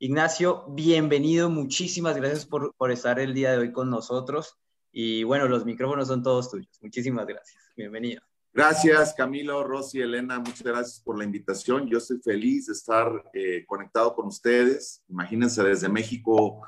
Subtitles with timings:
[0.00, 4.56] Ignacio, bienvenido, muchísimas gracias por, estar el día de hoy con nosotros.
[4.92, 6.78] Y bueno, los micrófonos son todos tuyos.
[6.80, 7.72] Muchísimas gracias.
[7.76, 8.22] Bienvenido.
[8.52, 11.88] Gracias, Camilo, Rosy, Elena, muchas gracias por la invitación.
[11.88, 15.02] Yo estoy feliz de estar eh, conectado con ustedes.
[15.08, 16.62] Imagínense desde México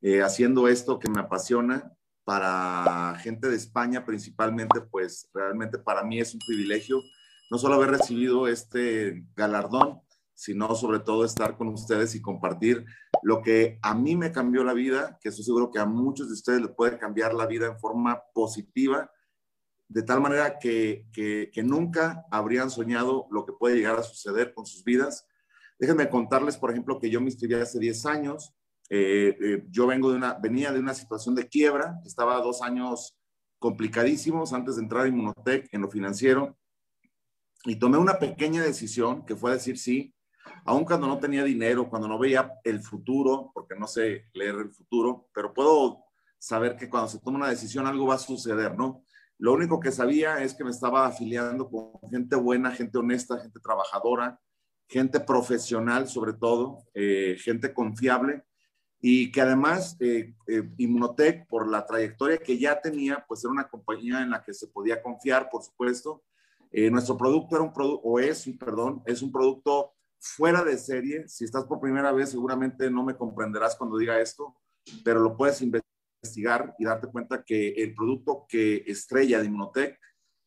[0.00, 1.92] eh, haciendo esto que me apasiona
[2.22, 7.02] para gente de España principalmente, pues realmente para mí es un privilegio
[7.50, 10.00] no solo haber recibido este galardón,
[10.36, 12.84] sino sobre todo estar con ustedes y compartir
[13.22, 16.34] lo que a mí me cambió la vida, que estoy seguro que a muchos de
[16.34, 19.10] ustedes les puede cambiar la vida en forma positiva,
[19.88, 24.66] de tal manera que, que, nunca habrían soñado lo que puede llegar a suceder con
[24.66, 25.26] sus vidas.
[25.78, 28.52] Déjenme contarles, por ejemplo, que yo me inscribí hace 10 años.
[28.90, 33.16] Eh, eh, yo vengo de una, venía de una situación de quiebra, estaba dos años
[33.58, 36.58] complicadísimos antes de entrar a Inmunotech en lo financiero
[37.64, 40.15] y tomé una pequeña decisión que fue decir sí,
[40.64, 44.70] aun cuando no tenía dinero, cuando no veía el futuro, porque no sé leer el
[44.70, 46.04] futuro, pero puedo
[46.38, 49.02] saber que cuando se toma una decisión algo va a suceder, ¿no?
[49.38, 53.60] Lo único que sabía es que me estaba afiliando con gente buena, gente honesta, gente
[53.60, 54.40] trabajadora,
[54.88, 58.44] gente profesional sobre todo, eh, gente confiable
[59.00, 63.68] y que además eh, eh, Inmunotech, por la trayectoria que ya tenía, pues era una
[63.68, 66.22] compañía en la que se podía confiar, por supuesto.
[66.72, 69.95] nuestro producto era un producto, o es, perdón, es un producto
[70.34, 71.28] fuera de serie.
[71.28, 74.56] Si estás por primera vez, seguramente no me comprenderás cuando diga esto,
[75.04, 79.98] pero lo puedes investigar y darte cuenta que el producto que estrella de Inmunotech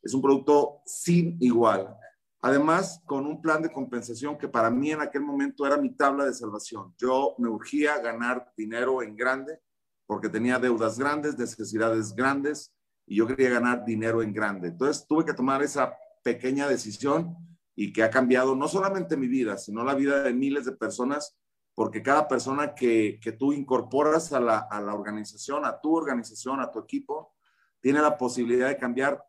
[0.01, 1.95] es un producto sin igual.
[2.41, 6.25] Además, con un plan de compensación que para mí en aquel momento era mi tabla
[6.25, 6.93] de salvación.
[6.97, 9.59] Yo me urgía ganar dinero en grande
[10.07, 12.73] porque tenía deudas grandes, necesidades grandes
[13.05, 14.69] y yo quería ganar dinero en grande.
[14.69, 17.35] Entonces tuve que tomar esa pequeña decisión
[17.81, 21.37] y que ha cambiado no solamente mi vida, sino la vida de miles de personas,
[21.73, 26.59] porque cada persona que, que tú incorporas a la, a la organización, a tu organización,
[26.59, 27.37] a tu equipo,
[27.79, 29.23] tiene la posibilidad de cambiar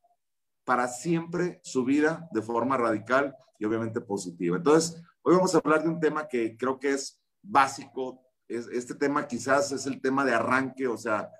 [0.65, 4.57] para siempre su vida de forma radical y obviamente positiva.
[4.57, 8.21] Entonces, hoy vamos a hablar de un tema que creo que es básico.
[8.49, 11.31] Es, este tema quizás es el tema de arranque, o sea,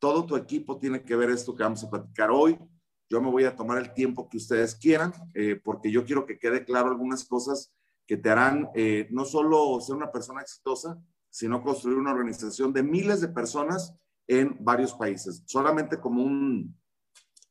[0.00, 2.58] todo tu equipo tiene que ver esto que vamos a platicar hoy.
[3.08, 6.38] Yo me voy a tomar el tiempo que ustedes quieran, eh, porque yo quiero que
[6.38, 7.72] quede claro algunas cosas
[8.06, 11.00] que te harán eh, no solo ser una persona exitosa,
[11.30, 13.94] sino construir una organización de miles de personas
[14.26, 15.42] en varios países.
[15.46, 16.76] Solamente como un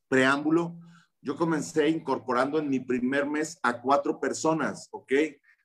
[0.08, 0.78] preámbulo,
[1.22, 5.12] yo comencé incorporando en mi primer mes a cuatro personas, ¿ok?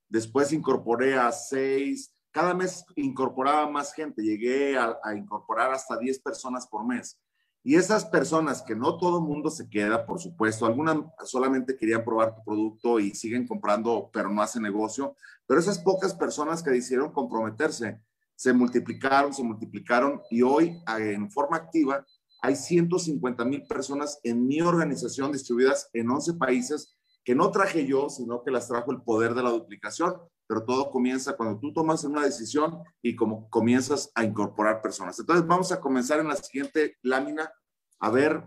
[0.08, 6.18] Después incorporé a seis, cada mes incorporaba más gente, llegué a, a incorporar hasta diez
[6.18, 7.18] personas por mes.
[7.62, 12.34] Y esas personas que no todo mundo se queda, por supuesto, algunas solamente querían probar
[12.34, 15.14] tu producto y siguen comprando, pero no hacen negocio,
[15.46, 18.00] pero esas pocas personas que decidieron comprometerse
[18.34, 22.06] se multiplicaron, se multiplicaron y hoy en forma activa
[22.40, 28.08] hay 150 mil personas en mi organización distribuidas en 11 países que no traje yo,
[28.08, 30.14] sino que las trajo el poder de la duplicación
[30.50, 35.16] pero todo comienza cuando tú tomas una decisión y como comienzas a incorporar personas.
[35.20, 37.52] Entonces vamos a comenzar en la siguiente lámina
[38.00, 38.42] a ver,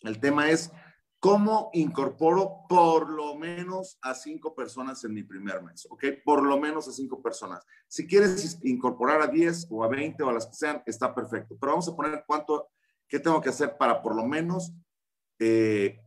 [0.00, 0.72] el tema es
[1.20, 6.06] cómo incorporo por lo menos a cinco personas en mi primer mes, ¿ok?
[6.24, 7.64] Por lo menos a cinco personas.
[7.86, 11.56] Si quieres incorporar a 10 o a 20 o a las que sean, está perfecto,
[11.60, 12.70] pero vamos a poner cuánto,
[13.06, 14.72] qué tengo que hacer para por lo menos
[15.38, 16.00] eh,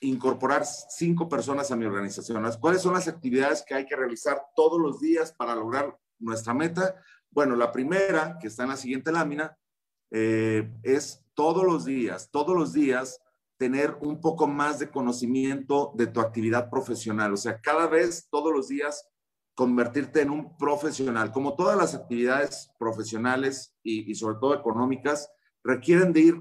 [0.00, 2.44] incorporar cinco personas a mi organización.
[2.60, 6.96] ¿Cuáles son las actividades que hay que realizar todos los días para lograr nuestra meta?
[7.30, 9.56] Bueno, la primera, que está en la siguiente lámina,
[10.10, 13.20] eh, es todos los días, todos los días
[13.58, 17.32] tener un poco más de conocimiento de tu actividad profesional.
[17.32, 19.08] O sea, cada vez, todos los días,
[19.54, 21.32] convertirte en un profesional.
[21.32, 25.28] Como todas las actividades profesionales y, sobre todo económicas,
[25.64, 26.40] requieren de ir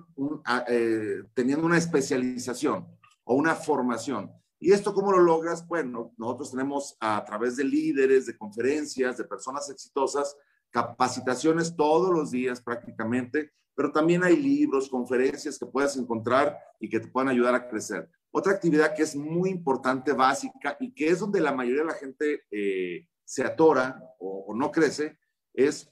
[0.67, 2.87] eh, teniendo una especialización
[3.27, 4.31] o una formación.
[4.59, 5.67] ¿Y esto cómo lo logras?
[5.67, 10.35] Bueno, nosotros tenemos a través de líderes, de conferencias, de personas exitosas,
[10.71, 16.99] capacitaciones todos los días prácticamente, pero también hay libros, conferencias que puedes encontrar y que
[16.99, 18.09] te puedan ayudar a crecer.
[18.31, 21.93] Otra actividad que es muy importante, básica, y que es donde la mayoría de la
[21.93, 25.19] gente eh, se atora o, o no crece,
[25.53, 25.91] es,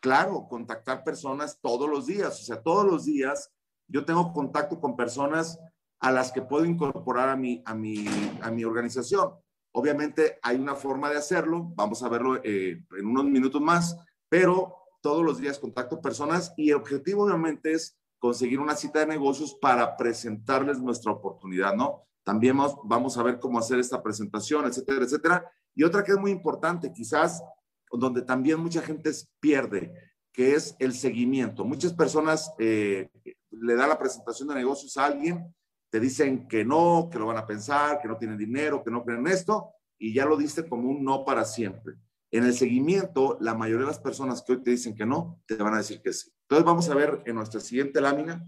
[0.00, 2.40] claro, contactar personas todos los días.
[2.40, 3.50] O sea, todos los días
[3.88, 5.58] yo tengo contacto con personas
[6.04, 8.04] a las que puedo incorporar a mi, a mi,
[8.42, 9.32] a mi organización.
[9.72, 13.96] Obviamente hay una forma de hacerlo, vamos a verlo eh, en unos minutos más,
[14.28, 19.06] pero todos los días contacto personas y el objetivo obviamente es conseguir una cita de
[19.06, 22.02] negocios para presentarles nuestra oportunidad, ¿no?
[22.22, 25.50] También vamos, a ver cómo hacer esta presentación, etcétera, etcétera.
[25.74, 27.42] Y otra que es muy importante, quizás
[27.90, 29.10] donde también mucha gente
[29.40, 29.94] pierde,
[30.34, 31.64] que es el seguimiento.
[31.64, 33.08] Muchas personas eh,
[33.50, 35.54] le dan la presentación de negocios a alguien,
[35.94, 39.04] te dicen que no, que lo van a pensar, que no tienen dinero, que no
[39.04, 41.94] creen en esto, y ya lo diste como un no para siempre.
[42.32, 45.54] En el seguimiento, la mayoría de las personas que hoy te dicen que no, te
[45.54, 46.32] van a decir que sí.
[46.48, 48.44] Entonces vamos a ver en nuestra siguiente lámina.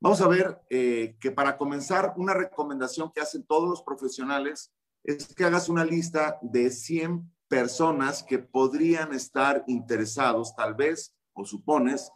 [0.00, 4.72] Vamos a ver eh, que para comenzar, una recomendación que hacen todos los profesionales
[5.04, 11.44] es que hagas una lista de 100 personas que podrían estar interesados, tal vez, o
[11.44, 12.10] supones,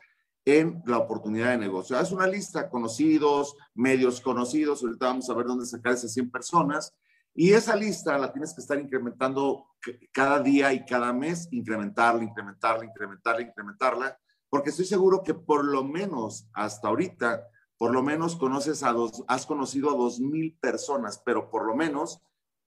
[0.46, 1.98] en la oportunidad de negocio.
[1.98, 6.94] Haz una lista, conocidos, medios conocidos, ahorita vamos a ver dónde sacar esas 100 personas,
[7.34, 9.66] y esa lista la tienes que estar incrementando
[10.12, 15.84] cada día y cada mes, incrementarla, incrementarla, incrementarla, incrementarla, porque estoy seguro que por lo
[15.84, 17.46] menos hasta ahorita,
[17.76, 21.75] por lo menos conoces a dos, has conocido a dos mil personas, pero por lo
[21.75, 22.22] menos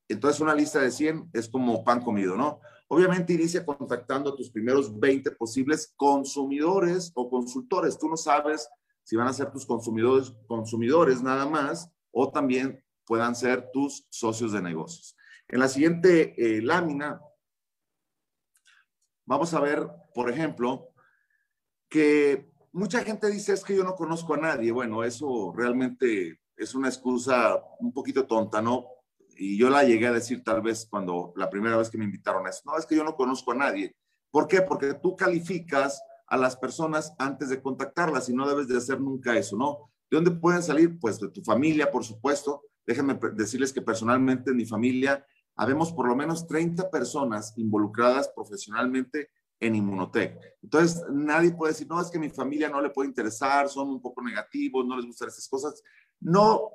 [0.10, 2.60] entonces, una lista de 100 es como pan comido, ¿no?
[2.88, 8.00] Obviamente inicia contactando a tus primeros 20 posibles consumidores o consultores.
[8.00, 8.68] Tú no sabes
[9.04, 14.52] si van a ser tus consumidores, consumidores nada más o también puedan ser tus socios
[14.52, 15.16] de negocios.
[15.48, 17.22] En la siguiente eh, lámina,
[19.26, 20.90] vamos a ver, por ejemplo,
[21.88, 24.72] que mucha gente dice es que yo no conozco a nadie.
[24.72, 28.88] Bueno, eso realmente es una excusa un poquito tonta, ¿no?
[29.40, 32.46] Y yo la llegué a decir tal vez cuando la primera vez que me invitaron
[32.46, 33.96] a eso, no, es que yo no conozco a nadie.
[34.32, 34.62] ¿Por qué?
[34.62, 39.38] Porque tú calificas a las personas antes de contactarlas y no debes de hacer nunca
[39.38, 39.92] eso, ¿no?
[40.12, 41.00] ¿De dónde pueden salir?
[41.00, 42.64] Pues de tu familia, por supuesto.
[42.86, 45.26] Déjenme decirles que personalmente en mi familia
[45.56, 49.30] habemos por lo menos 30 personas involucradas profesionalmente
[49.62, 50.38] en Inmunotech.
[50.62, 54.02] Entonces, nadie puede decir, no, es que mi familia no le puede interesar, son un
[54.02, 55.82] poco negativos, no les gustan esas cosas.
[56.20, 56.72] No,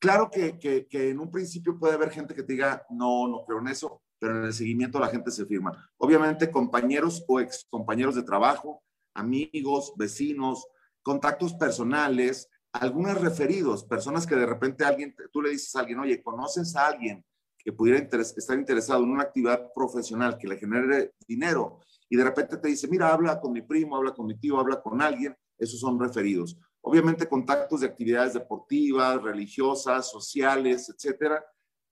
[0.00, 3.58] Claro que, que, en un principio puede haber gente que te diga, no, no creo
[3.58, 5.90] en eso, pero en el seguimiento la gente se firma.
[5.96, 8.82] Obviamente compañeros o ex compañeros de trabajo,
[9.14, 10.68] amigos, vecinos,
[11.02, 16.22] contactos personales, algunos referidos, personas que de repente alguien, tú le dices a alguien, oye,
[16.22, 17.24] ¿conoces a alguien
[17.58, 21.80] que pudiera estar interesado en una actividad profesional que le genere dinero?
[22.08, 24.80] Y de repente te dice, mira, habla con mi primo, habla con mi tío, habla
[24.80, 26.56] con alguien, esos son referidos.
[26.80, 31.44] Obviamente contactos de actividades deportivas, religiosas, sociales, etcétera.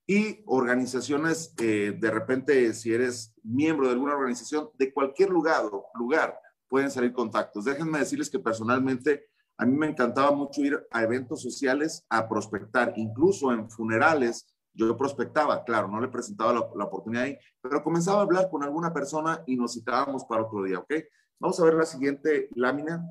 [0.07, 5.63] Y organizaciones, eh, de repente, si eres miembro de alguna organización, de cualquier lugar,
[5.95, 6.39] lugar
[6.69, 7.65] pueden salir contactos.
[7.65, 12.93] Déjenme decirles que personalmente a mí me encantaba mucho ir a eventos sociales a prospectar,
[12.95, 14.47] incluso en funerales.
[14.73, 18.63] Yo prospectaba, claro, no le presentaba la, la oportunidad ahí, pero comenzaba a hablar con
[18.63, 20.93] alguna persona y nos citábamos para otro día, ¿ok?
[21.39, 23.03] Vamos a ver la siguiente lámina.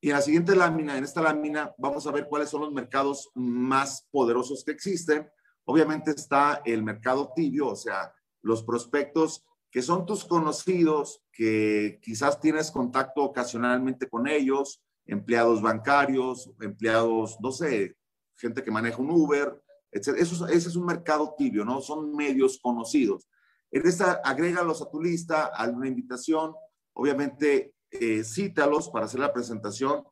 [0.00, 3.30] Y en la siguiente lámina, en esta lámina, vamos a ver cuáles son los mercados
[3.34, 5.28] más poderosos que existen.
[5.64, 8.12] Obviamente está el mercado tibio, o sea,
[8.42, 16.50] los prospectos que son tus conocidos, que quizás tienes contacto ocasionalmente con ellos, empleados bancarios,
[16.60, 17.96] empleados, no sé,
[18.36, 19.62] gente que maneja un Uber,
[19.92, 20.16] etc.
[20.18, 21.80] Eso, ese es un mercado tibio, ¿no?
[21.80, 23.28] Son medios conocidos.
[23.70, 26.54] En esta, agrégalos a tu lista, a una invitación.
[26.94, 30.04] Obviamente, eh, cítalos para hacer la presentación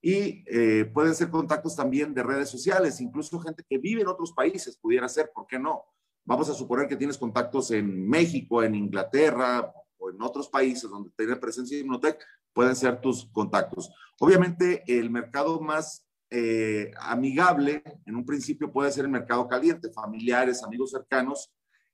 [0.00, 4.32] y eh, pueden ser contactos también de redes sociales, incluso gente que vive en otros
[4.32, 5.84] países pudiera ser, ¿por qué no?
[6.24, 11.10] Vamos a suponer que tienes contactos en México, en Inglaterra o en otros países donde
[11.16, 12.18] tiene presencia Inmunotech,
[12.52, 13.90] pueden ser tus contactos.
[14.20, 20.62] Obviamente, el mercado más eh, amigable en un principio puede ser el mercado caliente, familiares,
[20.62, 21.50] amigos cercanos,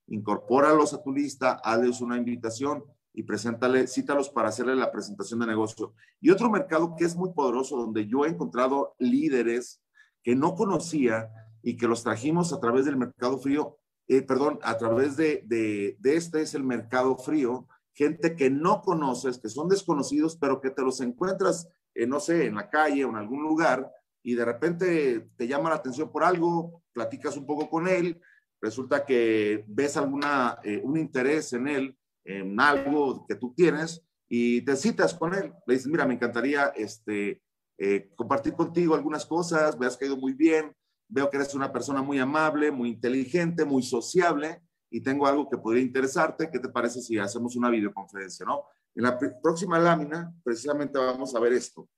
[0.09, 2.85] incorpóralos a tu lista, hazles una invitación
[3.15, 5.95] y preséntale, cítalos para hacerle la presentación de negocio.
[6.21, 9.81] Y otro mercado que es muy poderoso, donde yo he encontrado líderes
[10.23, 11.31] que no conocía
[11.63, 13.79] y que los trajimos a través del mercado frío,
[14.09, 19.39] eh, perdón, a través de, de, este es el mercado frío, gente que no conoces,
[19.39, 23.11] que son desconocidos, pero que te los encuentras, eh, no sé, en la calle o
[23.11, 23.91] en algún lugar,
[24.25, 28.21] y de repente te llama la atención por algo, platicas un poco con él,
[28.61, 34.63] resulta que ves alguna, eh, un interés en él, en algo que tú tienes y
[34.63, 35.53] te citas con él.
[35.67, 37.43] Le dices, mira, me encantaría este,
[37.79, 40.75] eh, compartir contigo algunas cosas, me has caído muy bien,
[41.09, 45.59] veo que eres una persona muy amable, muy inteligente, muy sociable y tengo algo que
[45.59, 46.51] podría interesarte.
[46.51, 48.65] ¿Qué te parece si hacemos una videoconferencia, no?
[48.95, 51.89] En la próxima lámina, precisamente vamos a ver esto.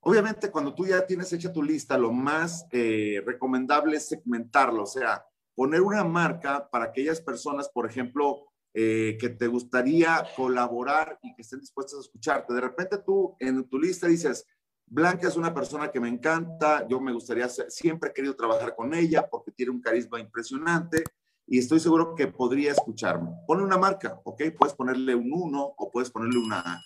[0.00, 4.86] Obviamente, cuando tú ya tienes hecha tu lista, lo más eh, recomendable es segmentarlo, o
[4.86, 11.34] sea, poner una marca para aquellas personas, por ejemplo, eh, que te gustaría colaborar y
[11.34, 12.52] que estén dispuestas a escucharte.
[12.52, 14.46] De repente tú en tu lista dices,
[14.86, 18.92] Blanca es una persona que me encanta, yo me gustaría, siempre he querido trabajar con
[18.92, 21.04] ella porque tiene un carisma impresionante
[21.46, 23.30] y estoy seguro que podría escucharme.
[23.46, 24.42] Pone una marca, ¿ok?
[24.58, 26.82] Puedes ponerle un 1 o puedes ponerle una A.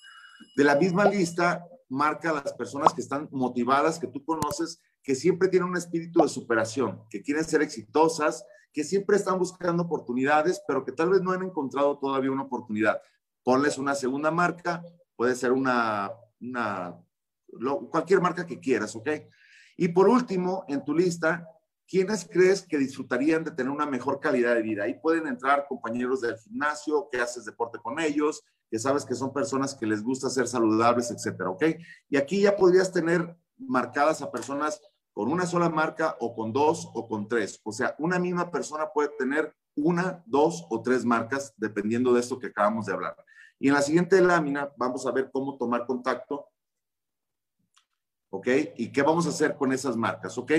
[0.57, 5.15] De la misma lista, marca a las personas que están motivadas, que tú conoces, que
[5.15, 10.63] siempre tienen un espíritu de superación, que quieren ser exitosas, que siempre están buscando oportunidades,
[10.67, 13.01] pero que tal vez no han encontrado todavía una oportunidad.
[13.43, 14.83] Ponles una segunda marca,
[15.17, 16.13] puede ser una,
[17.91, 19.11] cualquier marca que quieras, ¿ok?
[19.77, 21.49] Y por último, en tu lista,
[21.87, 24.85] ¿quiénes crees que disfrutarían de tener una mejor calidad de vida?
[24.85, 29.33] Ahí pueden entrar compañeros del gimnasio, que haces deporte con ellos, que sabes que son
[29.33, 31.65] personas que les gusta ser saludables, etcétera, ¿ok?
[32.11, 34.81] Y aquí ya podrías tener marcadas a personas
[35.19, 37.61] con una sola marca o con dos o con tres.
[37.65, 42.39] O sea, una misma persona puede tener una, dos o tres marcas, dependiendo de esto
[42.39, 43.17] que acabamos de hablar.
[43.59, 46.47] Y en la siguiente lámina vamos a ver cómo tomar contacto.
[48.31, 48.47] ¿Ok?
[48.77, 50.39] ¿Y qué vamos a hacer con esas marcas?
[50.39, 50.53] ¿Ok?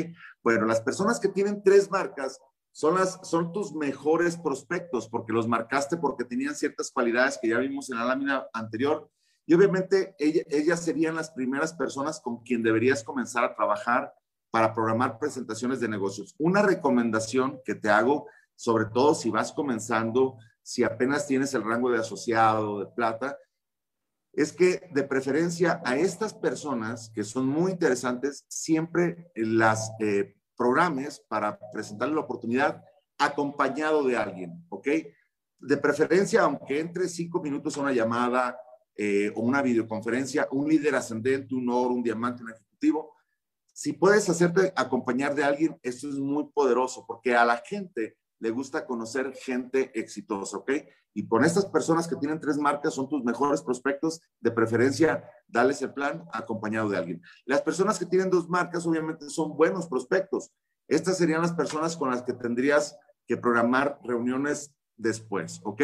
[0.43, 2.37] Bueno, las personas que tienen tres marcas
[2.73, 7.59] son, las, son tus mejores prospectos porque los marcaste porque tenían ciertas cualidades que ya
[7.59, 9.09] vimos en la lámina anterior.
[9.45, 14.13] Y obviamente ellas serían las primeras personas con quien deberías comenzar a trabajar
[14.51, 16.35] para programar presentaciones de negocios.
[16.37, 21.89] Una recomendación que te hago, sobre todo si vas comenzando, si apenas tienes el rango
[21.91, 23.37] de asociado, de plata,
[24.33, 31.19] es que de preferencia a estas personas que son muy interesantes, siempre las eh, programes
[31.27, 32.83] para presentarle la oportunidad
[33.17, 34.87] acompañado de alguien, ¿ok?
[35.59, 38.57] De preferencia, aunque entre cinco minutos a una llamada
[38.95, 43.15] eh, o una videoconferencia, un líder ascendente, un oro, un diamante, un ejecutivo,
[43.79, 48.49] si puedes hacerte acompañar de alguien, eso es muy poderoso, porque a la gente le
[48.49, 50.71] gusta conocer gente exitosa, ¿ok?
[51.13, 55.81] Y con estas personas que tienen tres marcas son tus mejores prospectos, de preferencia, dales
[55.81, 57.21] el plan acompañado de alguien.
[57.45, 60.51] Las personas que tienen dos marcas obviamente son buenos prospectos.
[60.89, 65.83] Estas serían las personas con las que tendrías que programar reuniones después, ¿ok?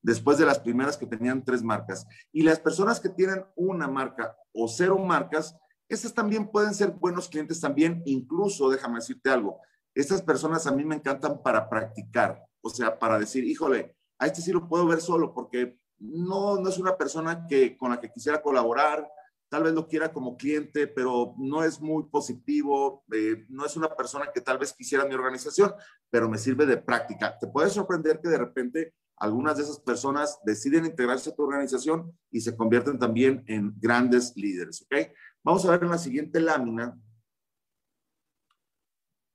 [0.00, 2.06] Después de las primeras que tenían tres marcas.
[2.32, 5.54] Y las personas que tienen una marca o cero marcas,
[5.88, 9.60] estas también pueden ser buenos clientes también, incluso, déjame decirte algo,
[9.94, 14.42] estas personas a mí me encantan para practicar, o sea, para decir, híjole, a este
[14.42, 18.10] sí lo puedo ver solo porque no, no es una persona que, con la que
[18.10, 19.08] quisiera colaborar,
[19.48, 23.94] tal vez lo quiera como cliente, pero no es muy positivo, eh, no es una
[23.94, 25.72] persona que tal vez quisiera mi organización,
[26.10, 27.38] pero me sirve de práctica.
[27.38, 32.12] Te puede sorprender que de repente algunas de esas personas deciden integrarse a tu organización
[32.32, 35.12] y se convierten también en grandes líderes, ¿ok?
[35.44, 36.98] Vamos a ver en la siguiente lámina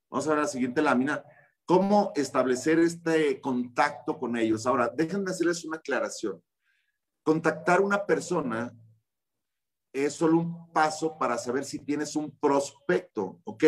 [0.09, 1.23] Vamos a ver la siguiente lámina.
[1.65, 4.65] ¿Cómo establecer este contacto con ellos?
[4.65, 6.41] Ahora, déjenme hacerles una aclaración.
[7.21, 8.75] Contactar a una persona
[9.93, 13.65] es solo un paso para saber si tienes un prospecto, ¿ok?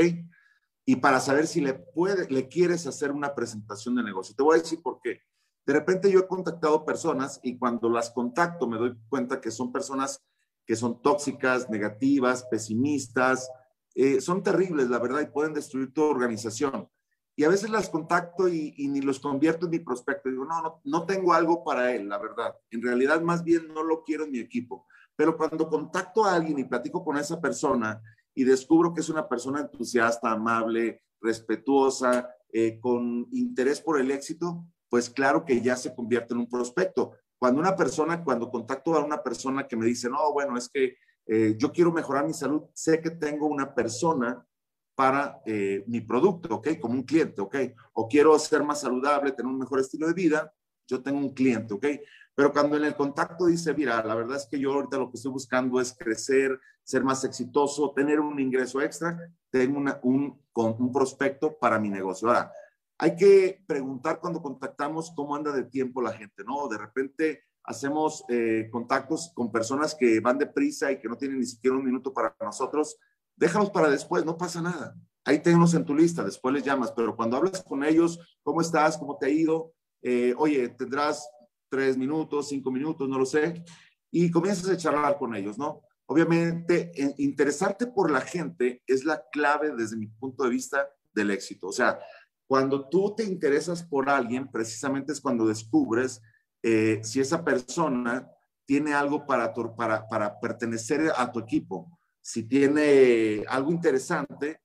[0.83, 4.35] Y para saber si le, puede, le quieres hacer una presentación de negocio.
[4.35, 5.21] Te voy a decir por qué.
[5.63, 9.71] De repente yo he contactado personas y cuando las contacto me doy cuenta que son
[9.71, 10.23] personas
[10.65, 13.49] que son tóxicas, negativas, pesimistas,
[13.95, 16.89] eh, son terribles, la verdad, y pueden destruir tu organización.
[17.35, 20.29] Y a veces las contacto y, ni los convierto en mi prospecto.
[20.29, 22.55] Digo, no, no, tengo algo para él, la verdad.
[22.69, 24.85] En realidad, más bien no lo quiero en mi equipo.
[25.15, 28.01] Pero cuando contacto a alguien y platico con esa persona
[28.33, 34.65] y descubro que es una persona entusiasta, amable, respetuosa, eh, con interés por el éxito,
[34.89, 37.13] pues claro que ya se convierte en un prospecto.
[37.41, 40.97] Cuando una persona, cuando contacto a una persona que me dice, no, bueno, es que
[41.25, 44.45] eh, yo quiero mejorar mi salud, sé que tengo una persona
[44.93, 46.79] para eh, mi producto, ¿ok?
[46.79, 47.55] Como un cliente, ¿ok?
[47.93, 50.53] O quiero ser más saludable, tener un mejor estilo de vida,
[50.87, 51.87] yo tengo un cliente, ¿ok?
[52.35, 55.17] Pero cuando en el contacto dice, mira, la verdad es que yo ahorita lo que
[55.17, 59.17] estoy buscando es crecer, ser más exitoso, tener un ingreso extra,
[59.49, 62.27] tengo un, un prospecto para mi negocio.
[62.27, 62.53] Ahora,
[63.01, 66.67] hay que preguntar cuando contactamos cómo anda de tiempo la gente, ¿no?
[66.67, 71.45] De repente hacemos eh, contactos con personas que van deprisa y que no tienen ni
[71.47, 72.99] siquiera un minuto para nosotros,
[73.35, 74.95] déjalos para después, no pasa nada.
[75.25, 78.99] Ahí tenemos en tu lista, después les llamas, pero cuando hablas con ellos, ¿cómo estás?
[78.99, 79.73] ¿Cómo te ha ido?
[80.03, 81.27] Eh, oye, tendrás
[81.69, 83.63] tres minutos, cinco minutos, no lo sé,
[84.11, 85.81] y comienzas a charlar con ellos, ¿no?
[86.05, 91.67] Obviamente, interesarte por la gente es la clave desde mi punto de vista del éxito.
[91.67, 91.99] O sea,
[92.51, 96.21] cuando tú te interesas por alguien, precisamente es cuando descubres
[96.61, 98.29] eh, si esa persona
[98.65, 99.53] tiene algo para,
[100.41, 104.59] pertenecer a tu equipo, si tiene algo interesante,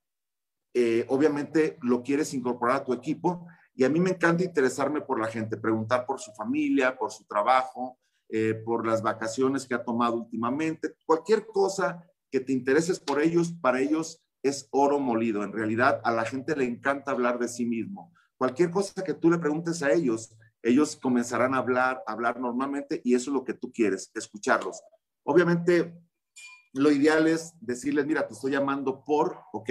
[0.75, 3.47] eh, obviamente lo quieres incorporar a tu equipo.
[3.73, 7.25] Y a mí me encanta interesarme por la gente, preguntar por su familia, por su
[7.25, 13.23] trabajo, eh, por las vacaciones que ha tomado últimamente, cualquier cosa que te intereses por
[13.23, 15.43] ellos, para ellos es oro molido.
[15.43, 18.13] En realidad, a la gente le encanta hablar de sí mismo.
[18.37, 23.01] Cualquier cosa que tú le preguntes a ellos, ellos comenzarán a hablar, a hablar normalmente
[23.05, 24.83] y eso es lo que tú quieres, escucharlos.
[25.25, 25.95] Obviamente,
[26.73, 29.71] lo ideal es decirles, mira, te estoy llamando por, ¿ok?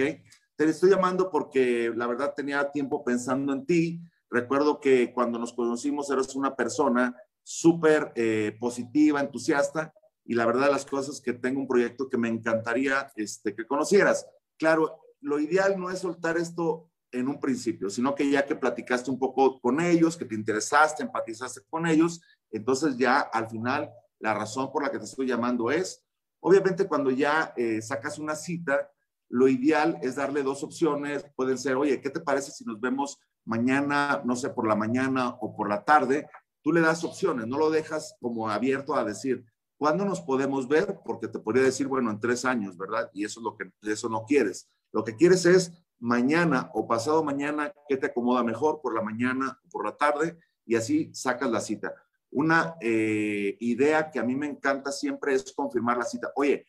[0.56, 4.00] Te estoy llamando porque la verdad tenía tiempo pensando en ti.
[4.30, 9.92] Recuerdo que cuando nos conocimos eres una persona súper eh, positiva, entusiasta
[10.24, 14.26] y la verdad las cosas que tengo un proyecto que me encantaría este, que conocieras.
[14.58, 19.10] Claro, lo ideal no es soltar esto en un principio, sino que ya que platicaste
[19.10, 22.20] un poco con ellos, que te interesaste, empatizaste con ellos,
[22.50, 26.04] entonces ya al final la razón por la que te estoy llamando es,
[26.40, 28.90] obviamente cuando ya eh, sacas una cita,
[29.28, 33.18] lo ideal es darle dos opciones, pueden ser, oye, ¿qué te parece si nos vemos
[33.44, 36.28] mañana, no sé, por la mañana o por la tarde?
[36.62, 39.44] Tú le das opciones, no lo dejas como abierto a decir,
[39.78, 41.00] ¿cuándo nos podemos ver?
[41.04, 43.10] Porque te podría decir, bueno, en tres años, ¿verdad?
[43.12, 44.68] Y eso es lo que, eso no quieres.
[44.92, 48.80] Lo que quieres es mañana o pasado mañana, ¿qué te acomoda mejor?
[48.80, 51.94] Por la mañana o por la tarde, y así sacas la cita.
[52.30, 56.32] Una eh, idea que a mí me encanta siempre es confirmar la cita.
[56.34, 56.66] Oye,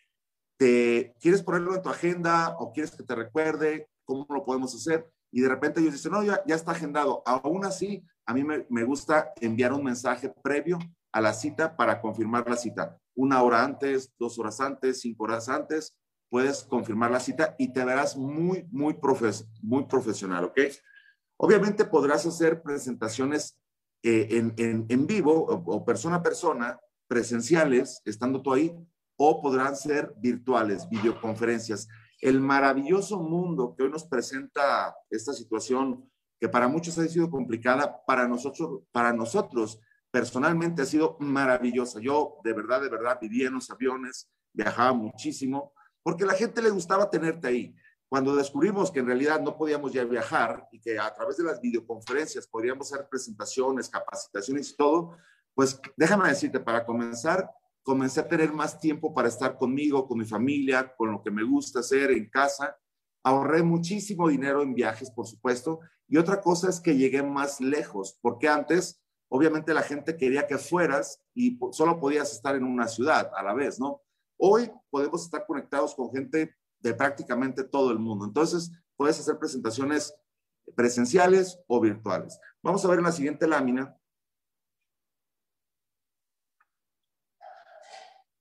[0.57, 3.89] ¿te quieres ponerlo en tu agenda o quieres que te recuerde?
[4.05, 5.09] ¿Cómo lo podemos hacer?
[5.31, 7.21] Y de repente ellos dicen, no, ya, ya está agendado.
[7.25, 10.79] Aún así, a mí me, me gusta enviar un mensaje previo
[11.17, 12.95] a la cita para confirmar la cita.
[13.15, 15.97] Una hora antes, dos horas antes, cinco horas antes,
[16.29, 20.59] puedes confirmar la cita y te verás muy, muy, profes muy profesional, ¿ok?
[21.37, 23.57] Obviamente podrás hacer presentaciones
[24.03, 28.75] eh, en, en, en, vivo o, persona a persona, presenciales, estando tú ahí,
[29.15, 31.87] o podrán ser virtuales, videoconferencias.
[32.21, 36.07] El maravilloso mundo que hoy nos presenta esta situación,
[36.39, 39.79] que para muchos ha sido complicada, para nosotros, para nosotros
[40.11, 41.99] personalmente ha sido maravillosa.
[41.99, 45.73] Yo de verdad, de verdad viví en los aviones, viajaba muchísimo,
[46.03, 47.75] porque a la gente le gustaba tenerte ahí.
[48.09, 51.59] Cuando descubrimos que en realidad no podíamos ya viajar y que a través de las
[51.59, 55.17] videoconferencias podríamos hacer presentaciones, capacitaciones y todo,
[55.53, 57.49] pues déjame decirte, para comenzar,
[57.83, 61.43] comencé a tener más tiempo para estar conmigo, con mi familia, con lo que me
[61.43, 62.77] gusta hacer en casa.
[63.23, 65.79] Ahorré muchísimo dinero en viajes, por supuesto.
[66.07, 70.57] Y otra cosa es que llegué más lejos, porque antes, obviamente, la gente quería que
[70.57, 74.01] fueras y solo podías estar en una ciudad a la vez, ¿no?
[74.37, 78.25] Hoy podemos estar conectados con gente de prácticamente todo el mundo.
[78.25, 80.13] Entonces, puedes hacer presentaciones
[80.75, 82.39] presenciales o virtuales.
[82.61, 83.95] Vamos a ver en la siguiente lámina.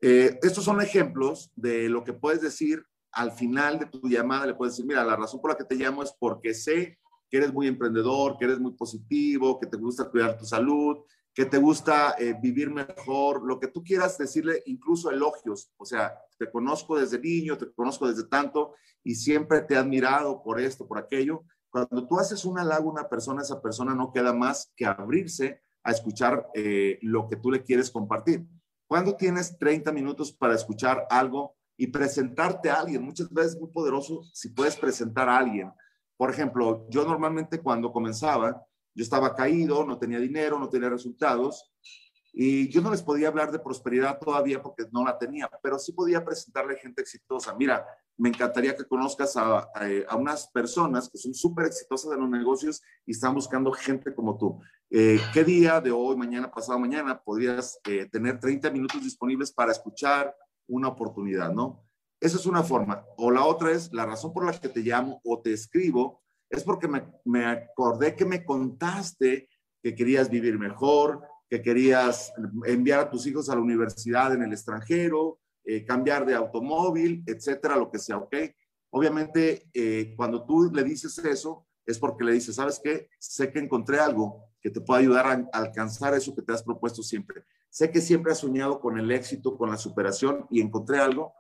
[0.01, 4.47] Eh, estos son ejemplos de lo que puedes decir al final de tu llamada.
[4.47, 6.99] Le puedes decir, mira, la razón por la que te llamo es porque sé
[7.31, 10.99] que eres muy emprendedor, que eres muy positivo, que te gusta cuidar tu salud,
[11.37, 15.71] que te gusta eh, vivir mejor, lo que tú quieras decirle, incluso elogios.
[15.77, 20.43] O sea, te conozco desde niño, te conozco desde tanto y siempre te he admirado
[20.43, 21.45] por esto, por aquello.
[21.69, 25.61] Cuando tú haces un halago a una persona, esa persona no queda más que abrirse
[25.85, 28.47] a escuchar eh, lo que tú le quieres compartir.
[28.89, 33.71] Cuando tienes 30 minutos para escuchar algo y presentarte a alguien, muchas veces es muy
[33.71, 35.71] poderoso si puedes presentar a alguien.
[36.17, 41.73] Por ejemplo, yo normalmente cuando comenzaba, yo estaba caído, no tenía dinero, no tenía resultados
[42.39, 45.93] y yo no les podía hablar de prosperidad todavía porque no la tenía, pero sí
[45.93, 47.55] podía presentarle gente exitosa.
[47.55, 47.87] Mira,
[48.19, 49.71] me encantaría que conozcas a,
[50.09, 54.37] a, unas personas que son súper exitosas en los negocios y están buscando gente como
[54.37, 54.61] tú.
[54.91, 59.73] Eh, ¿Qué día de hoy, mañana, pasado mañana podrías eh, tener 30 minutos disponibles para
[59.73, 60.37] escuchar
[60.69, 61.86] una oportunidad, no?
[62.21, 63.05] Esa es una forma.
[63.17, 66.63] O la otra es la razón por la que te llamo o te escribo es
[66.63, 69.49] porque me, me, acordé que me contaste
[69.83, 72.33] que querías vivir mejor, que querías
[72.67, 77.77] enviar a tus hijos a la universidad en el extranjero, eh, cambiar de automóvil, etcétera,
[77.77, 78.35] lo que sea, ¿ok?
[78.91, 83.09] Obviamente, eh, cuando tú le dices eso, es porque le dices, ¿sabes qué?
[83.19, 87.03] Sé que encontré algo que te puede ayudar a alcanzar eso que te has propuesto
[87.03, 87.45] siempre.
[87.69, 91.33] Sé que siempre has soñado con el éxito, con la superación y encontré algo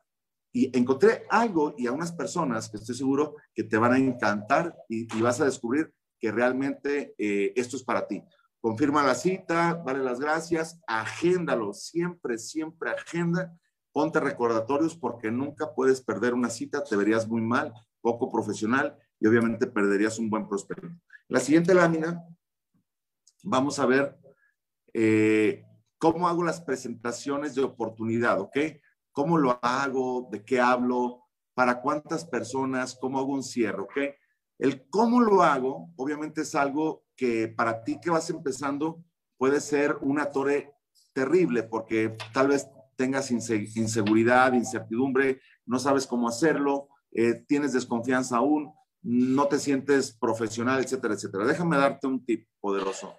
[0.56, 4.74] y encontré algo y a unas personas que estoy seguro que te van a encantar
[4.88, 8.22] y, vas a descubrir que realmente eh, esto es para ti.
[8.58, 13.54] Confirma la cita, dale las gracias, agéndalo, siempre, siempre agenda,
[13.92, 19.26] ponte recordatorios porque nunca puedes perder una cita, te verías muy mal, poco profesional y
[19.26, 20.88] obviamente perderías un buen prospecto.
[21.28, 22.24] La siguiente lámina,
[23.42, 24.16] vamos a ver
[24.94, 25.66] eh,
[25.98, 28.56] cómo hago las presentaciones de oportunidad, ¿ok?
[29.16, 31.22] Cómo lo hago, de qué hablo,
[31.54, 33.96] para cuántas personas, cómo hago un cierre, ¿ok?
[34.58, 39.02] El cómo lo hago, obviamente es algo que para ti que vas empezando
[39.38, 40.74] puede ser una torre
[41.14, 48.70] terrible, porque tal vez tengas inseguridad, incertidumbre, no sabes cómo hacerlo, eh, tienes desconfianza aún,
[49.00, 51.46] no te sientes profesional, etcétera, etcétera.
[51.46, 53.14] Déjame darte un tip poderoso.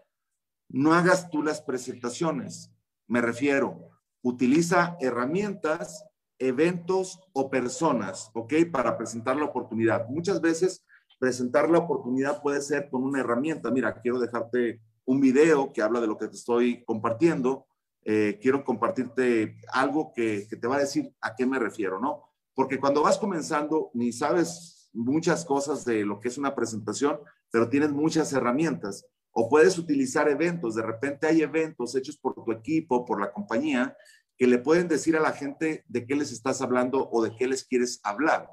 [0.69, 2.71] No hagas tú las presentaciones.
[3.07, 3.96] Me refiero,
[4.28, 6.06] utiliza herramientas,
[6.38, 8.54] eventos o personas, ¿ok?
[8.72, 10.08] Para presentar la oportunidad.
[10.10, 10.86] Muchas veces
[11.20, 13.72] presentar la oportunidad puede ser con una herramienta.
[13.72, 17.68] Mira, quiero dejarte un video que habla de lo que te estoy compartiendo.
[18.04, 22.24] Eh, quiero compartirte algo que, que te va a decir a qué me refiero, ¿no?
[22.54, 27.70] Porque cuando vas comenzando, ni sabes muchas cosas de lo que es una presentación, pero
[27.70, 29.06] tienes muchas herramientas.
[29.32, 30.76] O puedes utilizar eventos.
[30.76, 33.96] De repente hay eventos hechos por tu equipo, por la compañía,
[34.38, 37.47] que le pueden decir a la gente de qué les estás hablando o de qué
[37.47, 38.47] les quieres hablar.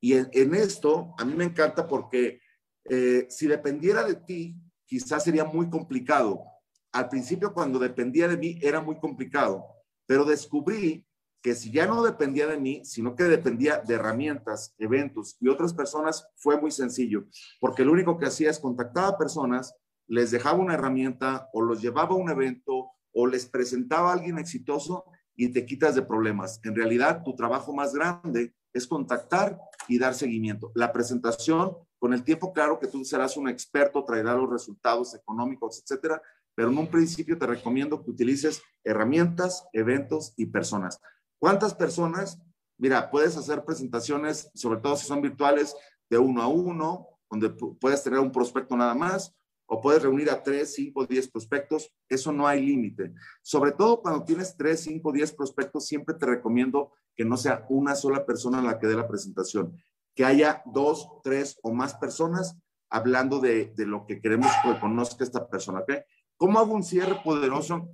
[0.00, 2.40] Y en, esto a mí me encanta porque
[2.84, 6.44] eh, si dependiera de ti, quizás sería muy complicado.
[6.92, 9.64] Al principio, cuando dependía de mí, era muy complicado,
[10.06, 11.04] pero descubrí
[11.42, 15.74] que si ya no dependía de mí, sino que dependía de herramientas, eventos y otras
[15.74, 17.26] personas, fue muy sencillo,
[17.60, 19.74] porque lo único que hacía es contactar a personas,
[20.08, 24.38] les dejaba una herramienta o los llevaba a un evento o les presentaba a alguien
[24.38, 25.04] exitoso
[25.36, 26.60] y te quitas de problemas.
[26.64, 30.72] En realidad, tu trabajo más grande es contactar y dar seguimiento.
[30.74, 35.82] La presentación, con el tiempo, claro que tú serás un experto, traerá los resultados económicos,
[35.82, 36.20] etcétera,
[36.54, 41.00] pero en un principio te recomiendo que utilices herramientas, eventos y personas.
[41.38, 42.38] ¿Cuántas personas?
[42.78, 45.76] Mira, puedes hacer presentaciones, sobre todo si son virtuales,
[46.08, 49.34] de uno a uno, donde puedes tener un prospecto nada más,
[49.66, 53.12] o puedes reunir a 3, 5, 10 prospectos, eso no hay límite.
[53.42, 57.94] Sobre todo cuando tienes 3, 5, 10 prospectos, siempre te recomiendo que no sea una
[57.94, 59.76] sola persona la que dé la presentación,
[60.14, 62.56] que haya dos, tres o más personas
[62.88, 65.80] hablando de, lo que queremos que conozca esta persona.
[65.80, 66.00] ¿okay?
[66.36, 67.90] ¿Cómo hago un cierre poderoso?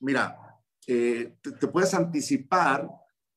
[0.00, 2.88] Mira, eh, te, puedes anticipar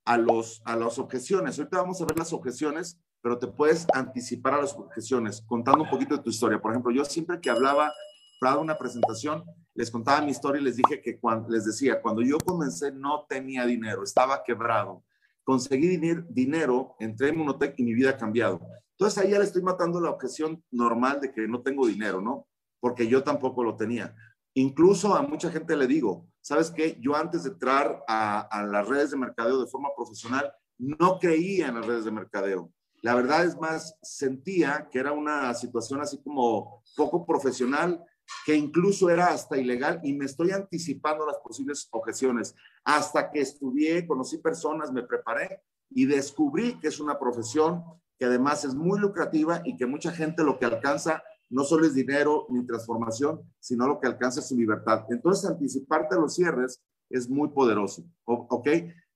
[0.06, 1.58] a, los, a las objeciones.
[1.58, 5.90] Ahorita vamos a ver las objeciones pero te puedes anticipar a las objeciones contando un
[5.90, 6.62] poquito de tu historia.
[6.62, 7.94] Por ejemplo, yo siempre que hablaba
[8.40, 9.44] para una presentación,
[9.76, 13.26] les contaba mi historia y les dije que cuando, les decía, cuando yo comencé no
[13.28, 15.04] tenía dinero, estaba quebrado.
[15.44, 15.98] Conseguí
[16.30, 18.62] dinero, entré en Monotec y mi vida ha cambiado.
[18.92, 22.48] Entonces ahí ya le estoy matando la objeción normal de que no tengo dinero, ¿no?
[22.80, 24.16] Porque yo tampoco lo tenía.
[24.54, 26.98] Incluso a mucha gente le digo, ¿sabes qué?
[27.02, 31.68] Yo antes de entrar a, a las redes de mercadeo de forma profesional, no creía
[31.68, 36.22] en las redes de mercadeo la verdad es más, sentía que era una situación así
[36.22, 38.04] como poco profesional,
[38.46, 42.56] que incluso era hasta ilegal y me estoy anticipando las posibles objeciones.
[42.84, 47.84] Hasta que estudié, conocí personas, me preparé y descubrí que es una profesión
[48.18, 51.96] que además es muy lucrativa y que mucha gente lo que alcanza no solo es
[51.96, 55.06] dinero ni transformación, sino lo que alcanza es su libertad.
[55.10, 58.04] Entonces, anticiparte a los cierres es muy poderoso.
[58.26, 58.68] ¿Ok?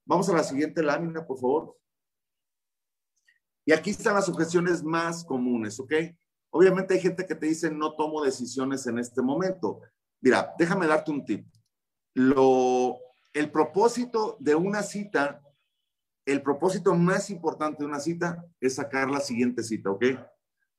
[0.06, 1.78] Vamos a la siguiente lámina, por favor.
[3.66, 5.94] Y aquí están las objeciones más comunes, ¿ok?
[6.52, 9.82] Obviamente hay gente que te dice no tomo decisiones en este momento.
[10.22, 11.48] Mira, déjame darte un tip.
[12.14, 12.98] Lo,
[13.34, 15.42] el propósito de una cita,
[16.26, 20.06] el propósito más importante de una cita es sacar la siguiente cita, ¿ok?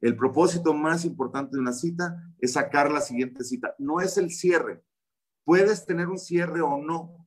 [0.01, 3.75] El propósito más importante de una cita es sacar la siguiente cita.
[3.79, 4.85] No es el cierre.
[5.45, 7.27] Puedes tener un cierre o no.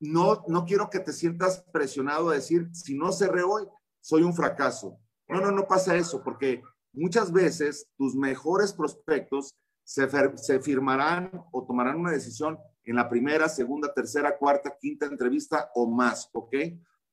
[0.00, 3.66] No, no quiero que te sientas presionado a decir, si no cerré hoy,
[4.00, 4.98] soy un fracaso.
[5.28, 11.66] No, no, no pasa eso, porque muchas veces tus mejores prospectos se, se, firmarán o
[11.66, 16.54] tomarán una decisión en la primera, segunda, tercera, cuarta, quinta entrevista o más, ¿ok?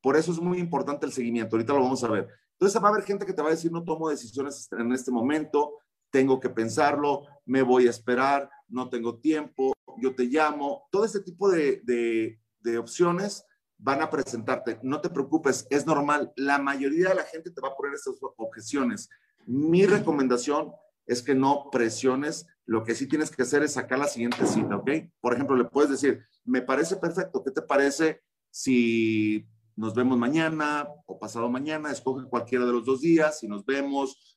[0.02, 1.56] Por eso es muy importante el seguimiento.
[1.56, 2.28] Ahorita lo vamos a ver.
[2.52, 5.12] Entonces va a haber gente que te va a decir, no tomo decisiones en este
[5.12, 10.88] momento, tengo que pensarlo, me voy a esperar, no tengo tiempo, yo te llamo.
[10.92, 13.46] Todo este tipo de, de, de opciones
[13.78, 14.80] van a presentarte.
[14.84, 16.32] No te preocupes, es normal.
[16.36, 19.10] La mayoría de la gente te va a poner estas objeciones.
[19.46, 20.72] Mi recomendación
[21.06, 22.48] es que no presiones.
[22.66, 24.90] Lo que sí tienes que hacer es sacar la siguiente cita, ¿ok?
[25.22, 27.44] Por ejemplo, le puedes decir, me parece perfecto.
[27.44, 31.92] ¿Qué te parece si nos vemos mañana o pasado mañana?
[31.92, 34.36] Escoge cualquiera de los dos días y nos vemos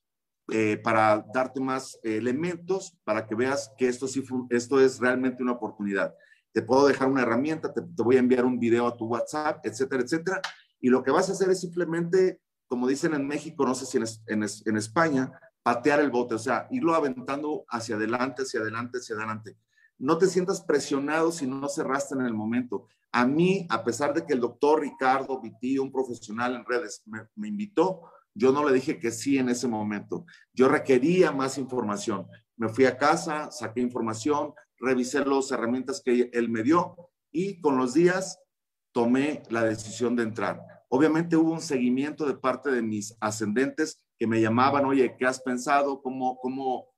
[0.50, 5.52] eh, para darte más elementos para que veas que esto sí esto es realmente una
[5.52, 6.14] oportunidad
[6.58, 10.02] te puedo dejar una herramienta, te, voy a enviar un video a tu WhatsApp, etcétera,
[10.02, 10.42] etcétera.
[10.80, 13.96] Y lo que vas a hacer es simplemente, como dicen en México, no sé si
[14.26, 15.30] en, en, España,
[15.62, 19.56] patear el bote, o sea, irlo aventando hacia adelante, hacia adelante, hacia adelante.
[19.98, 22.88] No te sientas presionado si no cerraste en el momento.
[23.12, 27.20] A mí, a pesar de que el doctor Ricardo Viti, un profesional en redes, me,
[27.36, 28.00] me invitó,
[28.34, 30.26] yo no le dije que sí en ese momento.
[30.52, 32.26] Yo requería más información.
[32.56, 36.96] Me fui a casa, saqué información, revisé las herramientas que él me dio
[37.30, 38.38] y con los días
[38.92, 40.60] tomé la decisión de entrar.
[40.88, 45.40] Obviamente hubo un seguimiento de parte de mis ascendentes que me llamaban, oye, ¿qué has
[45.40, 46.00] pensado?
[46.02, 46.88] ¿Cómo, cómo,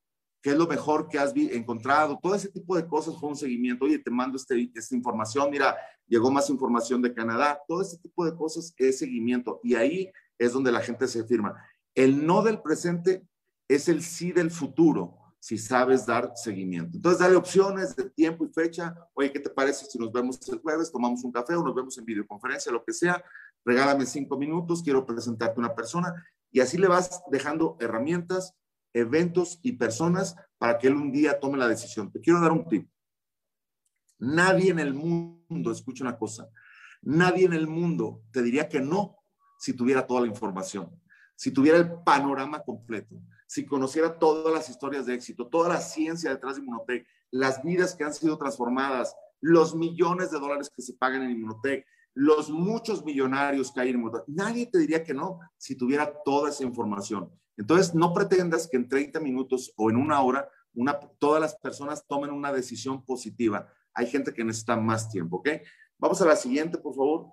[0.42, 2.18] qué es lo mejor que has encontrado?
[2.22, 3.84] Todo ese tipo de cosas fue un seguimiento.
[3.84, 7.60] Oye, te mando este, esta información, mira, llegó más información de Canadá.
[7.66, 9.60] Todo ese tipo de cosas es seguimiento.
[9.62, 11.54] Y ahí es donde la gente se firma.
[11.94, 13.26] El no del presente
[13.68, 16.96] es el sí del futuro, si sabes dar seguimiento.
[16.96, 18.94] Entonces, dale opciones de tiempo y fecha.
[19.14, 21.96] Oye, ¿qué te parece si nos vemos el jueves, tomamos un café o nos vemos
[21.96, 23.24] en videoconferencia, lo que sea?
[23.64, 26.14] Regálame cinco minutos, quiero presentarte una persona.
[26.52, 28.54] Y así le vas dejando herramientas,
[28.92, 32.12] eventos y personas para que él un día tome la decisión.
[32.12, 32.90] Te quiero dar un tip.
[34.18, 36.50] Nadie en el mundo, escucha una cosa,
[37.00, 39.16] nadie en el mundo te diría que no
[39.58, 40.90] si tuviera toda la información,
[41.40, 46.28] si tuviera el panorama completo, si conociera todas las historias de éxito, toda la ciencia
[46.28, 50.92] detrás de Inmunotech, las vidas que han sido transformadas, los millones de dólares que se
[50.92, 54.28] pagan en Inmunotech, los muchos millonarios que hay en Inmunotech.
[54.28, 57.30] Nadie te diría que no si tuviera toda esa información.
[57.56, 60.46] Entonces, no pretendas que en 30 minutos o en una hora
[61.18, 63.66] todas las personas tomen una decisión positiva.
[63.94, 65.48] Hay gente que necesita más tiempo, ¿ok?
[65.96, 67.32] Vamos a la siguiente, por favor.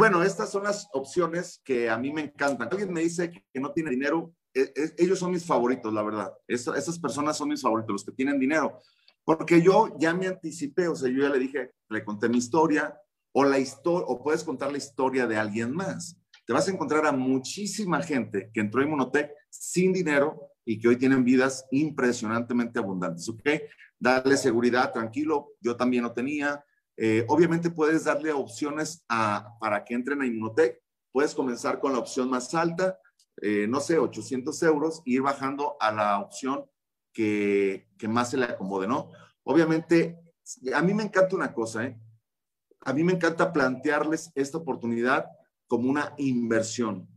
[0.00, 2.68] Bueno, estas son las opciones que a mí me encantan.
[2.70, 6.32] Alguien me dice que no tiene dinero, e, e, ellos son mis favoritos, la verdad.
[6.48, 8.78] esas personas son mis favoritos, los que tienen dinero.
[9.24, 12.98] Porque yo ya me anticipé, o sea, yo ya le dije, le conté mi historia,
[13.32, 16.16] o la historia, o puedes contar la historia de alguien más.
[16.46, 20.88] Te vas a encontrar a muchísima gente que entró en Monotech sin dinero y que
[20.88, 23.42] hoy tienen vidas impresionantemente abundantes, ¿ok?
[23.98, 26.64] Darle seguridad, tranquilo, yo también lo tenía.
[27.02, 30.82] Eh, obviamente puedes darle opciones para que entren a Inmunotech.
[31.10, 32.98] Puedes comenzar con la opción más alta,
[33.40, 36.66] eh, no sé, 800 euros, e ir bajando a la opción
[37.10, 39.10] que, más se le acomode, ¿no?
[39.44, 40.20] Obviamente,
[40.74, 41.98] a mí me encanta una cosa, ¿eh?
[42.82, 45.24] A mí me encanta plantearles esta oportunidad
[45.66, 47.08] como una inversión.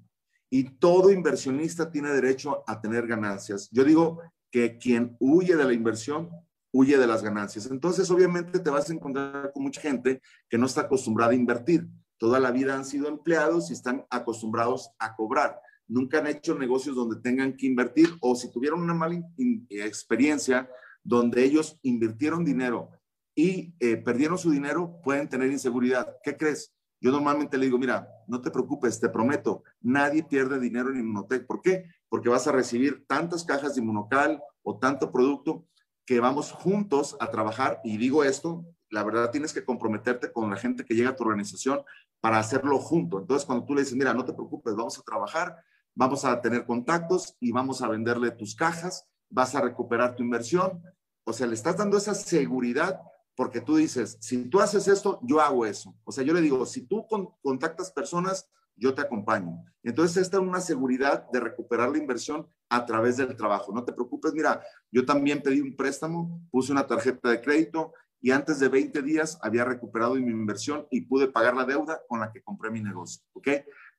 [0.49, 3.69] Y todo inversionista tiene derecho a tener ganancias.
[3.69, 6.29] Yo digo que quien huye de la inversión,
[6.73, 7.69] huye de las ganancias.
[7.71, 11.87] Entonces, obviamente, te vas a encontrar con mucha gente que no está acostumbrada a invertir.
[12.17, 16.95] Toda la vida han sido empleados y están acostumbrados a cobrar nunca han hecho negocios
[16.95, 19.21] donde tengan que invertir o si tuvieron una mala
[19.69, 20.69] experiencia
[21.03, 22.89] donde ellos invirtieron dinero
[23.35, 26.15] y eh, perdieron su dinero, pueden tener inseguridad.
[26.23, 26.73] ¿Qué crees?
[27.01, 31.45] Yo normalmente le digo, mira, no te preocupes, te prometo, nadie pierde dinero en Inmunotech.
[31.45, 31.85] ¿Por qué?
[32.07, 35.65] Porque vas a recibir tantas cajas de Inmunocal o tanto producto
[36.05, 37.79] que vamos juntos a trabajar.
[37.83, 41.23] Y digo esto, la verdad tienes que comprometerte con la gente que llega a tu
[41.23, 41.81] organización
[42.21, 43.19] para hacerlo junto.
[43.19, 45.57] Entonces, cuando tú le dices, mira, no te preocupes, vamos a trabajar,
[45.95, 50.83] vamos a tener contactos y vamos a venderle tus cajas, vas a recuperar tu inversión.
[51.25, 52.99] O sea, le estás dando esa seguridad
[53.35, 55.95] porque tú dices, si tú haces esto, yo hago eso.
[56.03, 57.07] O sea, yo le digo, si tú
[57.41, 59.63] contactas personas, yo te acompaño.
[59.83, 63.73] Entonces, esta es una seguridad de recuperar la inversión a través del trabajo.
[63.73, 68.31] No te preocupes, mira, yo también pedí un préstamo, puse una tarjeta de crédito y
[68.31, 72.31] antes de 20 días había recuperado mi inversión y pude pagar la deuda con la
[72.31, 73.21] que compré mi negocio.
[73.33, 73.49] ¿Ok?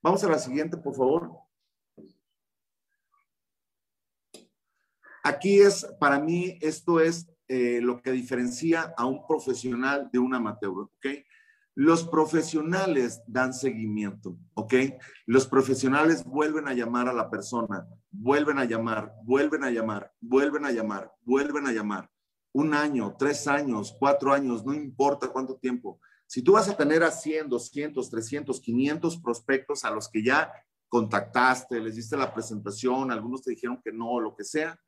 [0.02, 1.30] Vamos a la siguiente, por favor.
[5.22, 10.34] Aquí es, para mí, esto es eh, lo que diferencia a un profesional de un
[10.34, 11.06] amateur, ¿ok?
[11.76, 14.74] Los profesionales dan seguimiento, ¿ok?
[15.26, 20.64] Los profesionales vuelven a llamar a la persona, vuelven a llamar, vuelven a llamar, vuelven
[20.64, 22.08] a llamar, vuelven a llamar.
[22.52, 25.98] Un año, tres años, cuatro años, no importa cuánto tiempo.
[26.26, 30.52] Si tú vas a tener a 100, 200, 300, 500 prospectos a los que ya
[30.88, 34.78] contactaste, les diste la presentación, algunos te dijeron que no, lo que sea,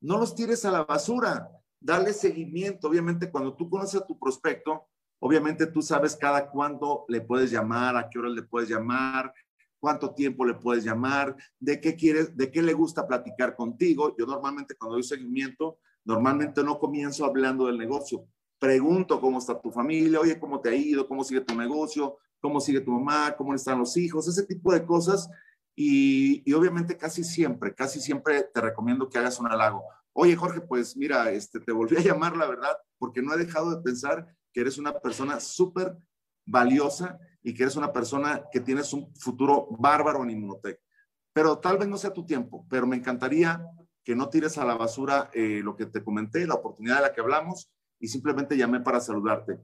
[0.00, 2.88] no los tires a la basura, dale seguimiento.
[2.88, 4.88] Obviamente, cuando tú conoces a tu prospecto,
[5.24, 9.32] obviamente tú sabes cada cuándo le puedes llamar, a qué hora le puedes llamar,
[9.78, 14.16] cuánto tiempo le puedes llamar, de qué quieres, de qué le gusta platicar contigo.
[14.18, 18.26] Yo normalmente cuando doy seguimiento, normalmente no comienzo hablando del negocio.
[18.58, 22.60] Pregunto cómo está tu familia, oye, cómo te ha ido, cómo sigue tu negocio, cómo
[22.60, 25.30] sigue tu mamá, cómo están los hijos, ese tipo de cosas
[25.76, 29.84] y, obviamente casi siempre, casi siempre te recomiendo que hagas un halago.
[30.14, 33.76] Oye, Jorge, pues mira, este, te volví a llamar, la verdad, porque no he dejado
[33.76, 35.96] de pensar que eres una persona súper
[36.44, 40.80] valiosa y que eres una persona que tienes un futuro bárbaro en Inmunotech.
[41.32, 43.64] Pero tal vez no sea tu tiempo, pero me encantaría
[44.04, 47.12] que no tires a la basura eh, lo que te comenté, la oportunidad de la
[47.12, 49.60] que hablamos, y simplemente llamé para saludarte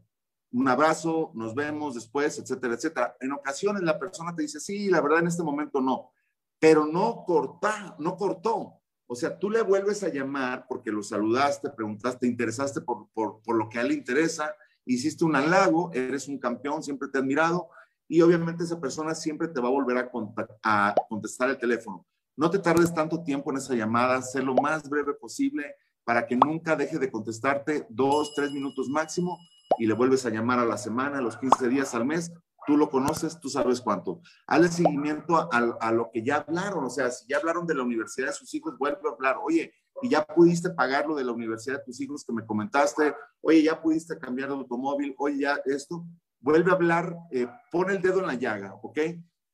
[0.52, 3.16] un abrazo, nos vemos después, etcétera, etcétera.
[3.20, 6.12] En ocasiones la persona te dice, sí, la verdad en este momento no,
[6.58, 8.74] pero no corta, no cortó.
[9.06, 13.40] O sea, tú le vuelves a llamar porque lo saludaste, preguntaste, te interesaste por, por,
[13.42, 14.54] por lo que a él le interesa,
[14.94, 17.68] hiciste un halago, eres un campeón, siempre te he admirado
[18.08, 19.98] y obviamente esa persona siempre te va a volver
[20.62, 22.06] a, contestar el teléfono.
[22.36, 25.74] No te tardes tanto tiempo en esa llamada, sé lo más breve posible
[26.04, 29.38] para que nunca deje de contestarte dos, tres minutos máximo
[29.78, 32.32] y le vuelves a llamar a la semana, los 15 días al mes
[32.68, 34.20] tú lo conoces, tú sabes cuánto.
[34.46, 37.82] Hazle seguimiento a, a, lo que ya hablaron, o sea, si ya hablaron de la
[37.82, 39.72] universidad de sus hijos, vuelve a hablar, oye,
[40.02, 43.62] y ya pudiste pagar lo de la universidad de tus hijos que me comentaste, oye,
[43.62, 46.06] ya pudiste cambiar de automóvil, oye, ya esto,
[46.40, 48.98] vuelve a hablar, eh, pon el dedo en la llaga, ¿ok?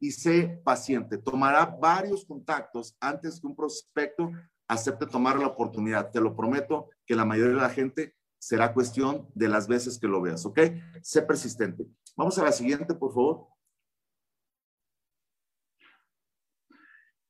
[0.00, 1.18] Y sé paciente.
[1.18, 4.30] Tomará varios contactos antes que un prospecto
[4.68, 6.10] acepte tomar la oportunidad.
[6.10, 10.08] Te lo prometo que la mayoría de la gente será cuestión de las veces que
[10.08, 10.60] lo veas, ¿ok?
[11.02, 11.86] Sé persistente.
[12.16, 13.46] Vamos a la siguiente, por favor.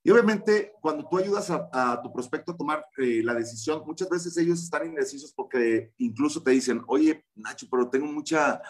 [0.06, 4.36] Y obviamente, cuando tú ayudas a, tu prospecto a tomar eh, la decisión, muchas veces
[4.36, 8.60] ellos están indecisos porque incluso te dicen, oye, Nacho, pero tengo mucha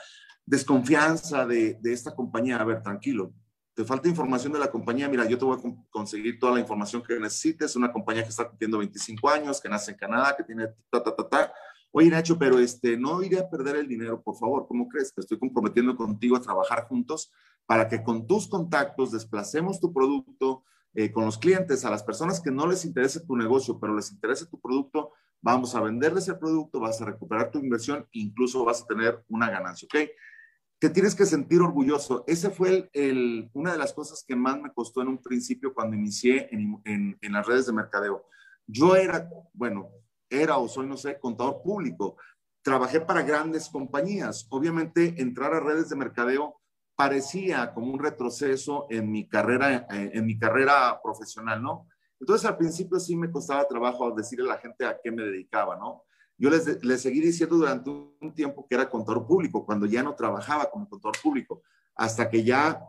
[0.47, 2.59] desconfianza de, de esta compañía.
[2.59, 3.35] A ver, tranquilo,
[3.75, 7.03] te falta información de la compañía, mira, yo te voy a conseguir toda la información
[7.03, 7.75] que necesites.
[7.75, 11.17] Una compañía que está cumpliendo 25 años, que nace en Canadá, que tiene ta, ta,
[11.17, 11.53] ta, ta.
[11.91, 14.69] Oye, Nacho, pero este, no iré a perder el dinero, por favor.
[14.69, 15.11] ¿Cómo crees?
[15.13, 17.33] Que estoy comprometiendo contigo a trabajar juntos
[17.67, 20.63] para que con tus contactos desplacemos tu producto
[20.95, 24.11] eh, con los clientes, a las personas que no les interese tu negocio, pero les
[24.13, 28.83] interese tu producto, vamos a venderles el producto, vas a recuperar tu inversión, incluso vas
[28.83, 30.09] a tener una ganancia, ¿ok?
[30.79, 32.25] Te tienes que sentir orgulloso.
[32.27, 35.97] Ese fue el, una de las cosas que más me costó en un principio cuando
[35.97, 38.27] inicié en, en, en las redes de mercadeo.
[38.67, 39.91] Yo era, bueno,
[40.29, 42.17] era o soy, no sé, contador público.
[42.63, 44.47] Trabajé para grandes compañías.
[44.51, 46.61] Obviamente, entrar a redes de mercadeo
[46.97, 51.89] parecía como un retroceso en mi carrera, eh, en mi carrera profesional, ¿no?
[52.21, 55.77] Entonces, al principio sí me costaba trabajo decirle a la gente a qué me dedicaba,
[55.77, 56.05] ¿no?
[56.37, 60.15] Yo les, les seguí diciendo durante un tiempo que era contador público, cuando ya no
[60.15, 61.63] trabajaba como contador público,
[61.95, 62.81] hasta que ya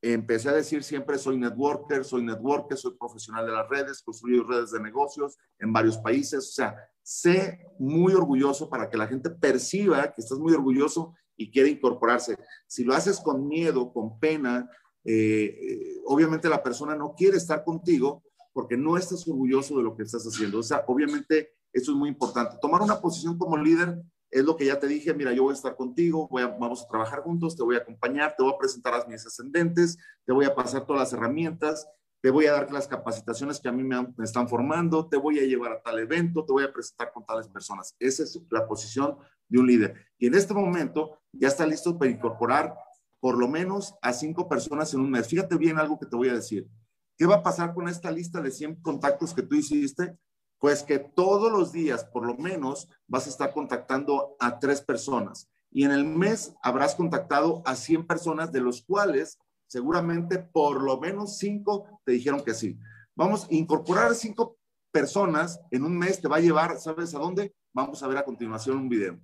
[0.00, 4.70] empecé a decir siempre soy networker, soy networker, soy profesional de las redes, construyo redes
[4.70, 10.12] de negocios en varios países, o sea, sé muy orgulloso para que la gente perciba
[10.12, 12.36] que estás muy orgulloso y quiere incorporarse.
[12.66, 14.68] Si lo haces con miedo, con pena,
[15.04, 18.22] eh, eh, obviamente la persona no quiere estar contigo
[18.52, 20.58] porque no estás orgulloso de lo que estás haciendo.
[20.58, 22.58] O sea, obviamente eso es muy importante.
[22.60, 25.56] Tomar una posición como líder es lo que ya te dije, mira, yo voy a
[25.56, 29.06] estar contigo, vamos a trabajar juntos, te voy a acompañar, te voy a presentar a
[29.06, 29.96] mis ascendentes,
[30.26, 31.86] te voy a pasar todas las herramientas,
[32.20, 35.44] te voy a dar las capacitaciones que a mí me, están formando, te voy a
[35.44, 37.94] llevar a tal evento, te voy a presentar con tales personas.
[37.98, 39.16] Esa es la posición
[39.48, 39.94] de un líder.
[40.18, 42.74] Y en este momento ya está listo para incorporar
[43.20, 45.28] por lo menos a cinco personas en un mes.
[45.28, 46.68] Fíjate bien algo que te voy a decir.
[47.16, 50.16] ¿Qué va a pasar con esta lista de 100 contactos que tú hiciste?
[50.58, 55.48] Pues que todos los días, por lo menos, vas a estar contactando a tres personas
[55.70, 60.98] y en el mes habrás contactado a 100 personas, de los cuales seguramente por lo
[60.98, 62.78] menos cinco te dijeron que sí.
[63.14, 64.56] Vamos a incorporar cinco
[64.90, 67.54] personas en un mes, te va a llevar, ¿sabes a dónde?
[67.72, 69.20] Vamos a ver a continuación un video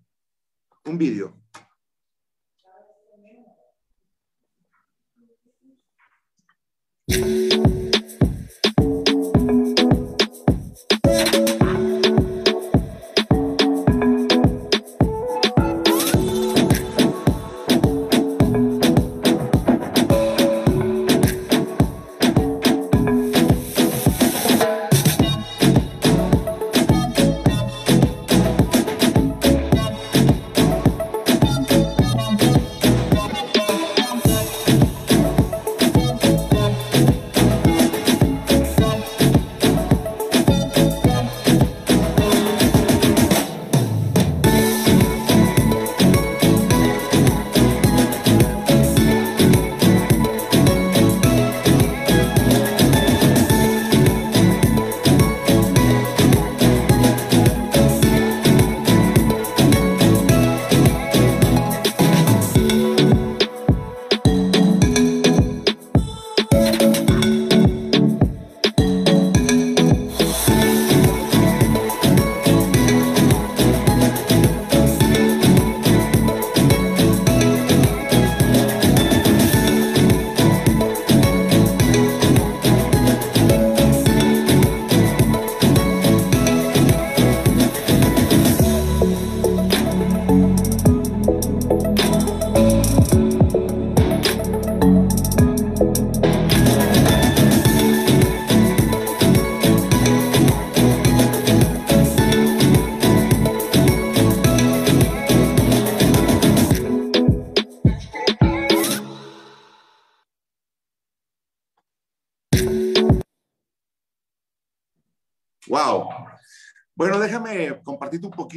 [0.87, 1.35] un vídeo.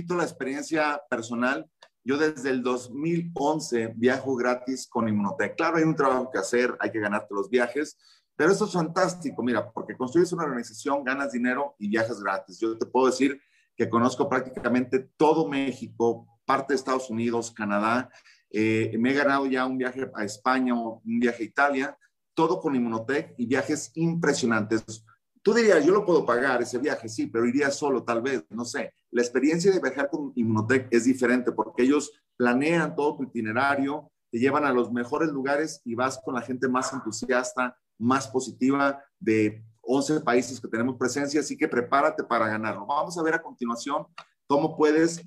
[0.07, 1.69] poquito la experiencia personal.
[2.03, 5.57] Yo desde el 2011 viajo gratis con Inmunotech.
[5.57, 7.97] Claro, hay un trabajo que hacer, hay que ganarte los viajes,
[8.37, 12.57] pero esto es fantástico, mira, porque construyes una organización, ganas dinero y viajas gratis.
[12.59, 13.41] Yo te puedo decir
[13.75, 18.09] que conozco prácticamente todo México, parte de Estados Unidos, Canadá.
[18.49, 21.97] Eh, me he ganado ya un viaje a España, un viaje a Italia,
[22.33, 25.03] todo con Inmunotech y viajes impresionantes.
[25.47, 28.65] Tú dirías, yo lo puedo pagar ese viaje, sí, pero iría solo tal vez, no
[28.65, 28.93] sé.
[29.11, 34.39] La experiencia de viajar con Inmunotech es diferente porque ellos planean todo tu itinerario, te
[34.39, 39.63] llevan a los mejores lugares y vas con la gente más entusiasta, más positiva de
[39.83, 42.85] 11 países que tenemos presencia, así que prepárate para ganarlo.
[42.85, 44.05] Vamos a ver a continuación
[44.47, 45.23] cómo puedes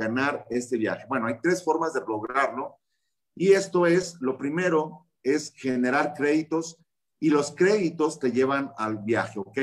[0.00, 1.06] ganar este viaje.
[1.08, 2.74] Bueno, hay tres formas de lograrlo
[3.36, 6.76] y esto es, lo primero es generar créditos
[7.20, 9.58] y los créditos te llevan al viaje, ¿ok?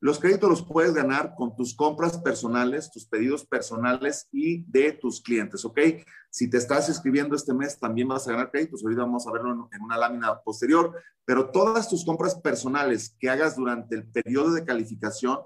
[0.00, 5.22] Los créditos los puedes ganar con tus compras personales, tus pedidos personales y de tus
[5.22, 5.78] clientes, ¿ok?
[6.30, 8.82] Si te estás inscribiendo este mes, también vas a ganar créditos.
[8.82, 10.92] Ahorita vamos a verlo en, una lámina posterior,
[11.24, 15.38] pero todas tus compras personales que hagas durante el periodo de calificación,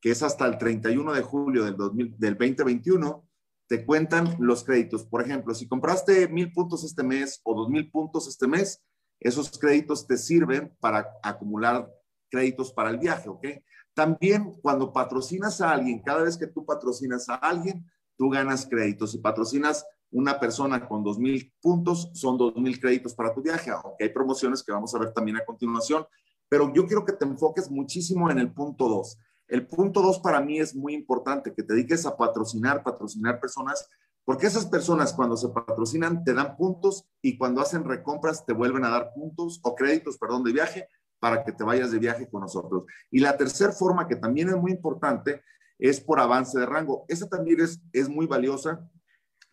[0.00, 1.76] que es hasta el 31 de julio del,
[2.16, 3.28] del 2021,
[3.66, 5.04] te cuentan los créditos.
[5.04, 8.84] Por ejemplo, si compraste mil puntos este mes o dos mil puntos este mes,
[9.20, 11.90] esos créditos te sirven para acumular
[12.30, 13.46] créditos para el viaje, ¿ok?
[13.94, 19.12] También cuando patrocinas a alguien, cada vez que tú patrocinas a alguien, tú ganas créditos.
[19.12, 23.70] Si patrocinas una persona con dos mil puntos, son dos mil créditos para tu viaje,
[23.70, 26.06] aunque hay promociones que vamos a ver también a continuación.
[26.48, 29.18] Pero yo quiero que te enfoques muchísimo en el punto dos.
[29.48, 33.88] El punto dos para mí es muy importante, que te dediques a patrocinar, patrocinar personas,
[34.26, 38.84] porque esas personas cuando se patrocinan te dan puntos y cuando hacen recompras te vuelven
[38.84, 40.88] a dar puntos o créditos, perdón, de viaje
[41.20, 42.84] para que te vayas de viaje con nosotros.
[43.08, 45.42] Y la tercera forma, que también es muy importante,
[45.78, 47.04] es por avance de rango.
[47.06, 48.90] Esa también es, es muy valiosa.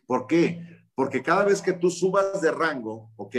[0.07, 0.65] ¿Por qué?
[0.95, 3.35] Porque cada vez que tú subas de rango, ¿ok?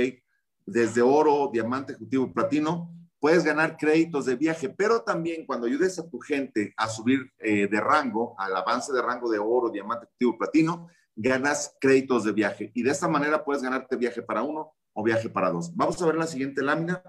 [0.64, 6.09] Desde oro, diamante, ejecutivo, platino, puedes ganar créditos de viaje, pero también cuando ayudes a
[6.09, 10.39] tu gente a subir eh, de rango, al avance de rango de oro, diamante, ejecutivo,
[10.39, 12.71] platino, ganas créditos de viaje.
[12.75, 15.75] Y de esta manera puedes ganarte viaje para uno o viaje para dos.
[15.75, 17.03] Vamos a ver la siguiente lámina.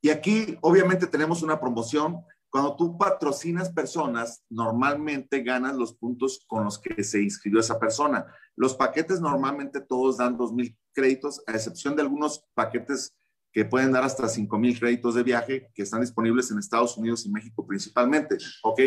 [0.00, 2.24] Y aquí, obviamente, tenemos una promoción.
[2.50, 8.26] Cuando tú patrocinas personas, normalmente ganas los puntos con los que se inscribió esa persona.
[8.56, 13.16] Los paquetes normalmente todos dan 2.000 créditos, a excepción de algunos paquetes
[13.52, 17.30] que pueden dar hasta 5.000 créditos de viaje que están disponibles en Estados Unidos y
[17.30, 18.38] México principalmente.
[18.62, 18.80] ¿Ok?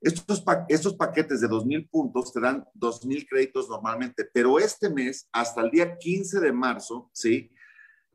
[0.00, 5.60] Estos, estos paquetes de 2.000 puntos te dan 2.000 créditos normalmente, pero este mes, hasta
[5.60, 7.50] el día 15 de marzo, ¿sí?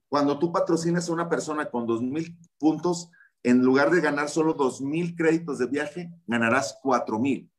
[0.07, 3.09] Cuando tú patrocinas a una persona con 2.000 puntos,
[3.43, 7.49] en lugar de ganar solo 2.000 créditos de viaje, ganarás 4.000.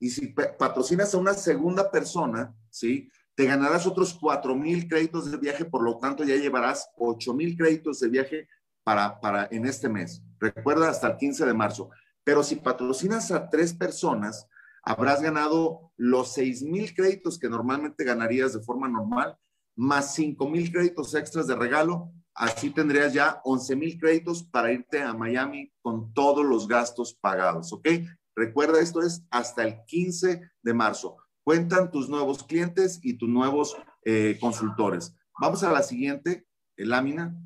[0.00, 3.10] Y si patrocinas a una segunda persona, ¿sí?
[3.34, 8.08] Te ganarás otros 4.000 créditos de viaje, por lo tanto ya llevarás 8.000 créditos de
[8.08, 8.48] viaje
[8.82, 10.22] para, para en este mes.
[10.38, 11.90] Recuerda, hasta el 15 de marzo.
[12.24, 14.48] Pero si patrocinas a tres personas,
[14.82, 19.38] habrás ganado los 6.000 créditos que normalmente ganarías de forma normal
[19.76, 22.12] más 5 mil créditos extras de regalo.
[22.34, 27.72] Así tendrías ya 11 mil créditos para irte a Miami con todos los gastos pagados,
[27.72, 27.88] ¿ok?
[28.34, 31.16] Recuerda, esto es hasta el 15 de marzo.
[31.44, 35.14] Cuentan tus nuevos clientes y tus nuevos eh, consultores.
[35.40, 36.46] Vamos a la siguiente
[36.76, 37.36] eh, lámina.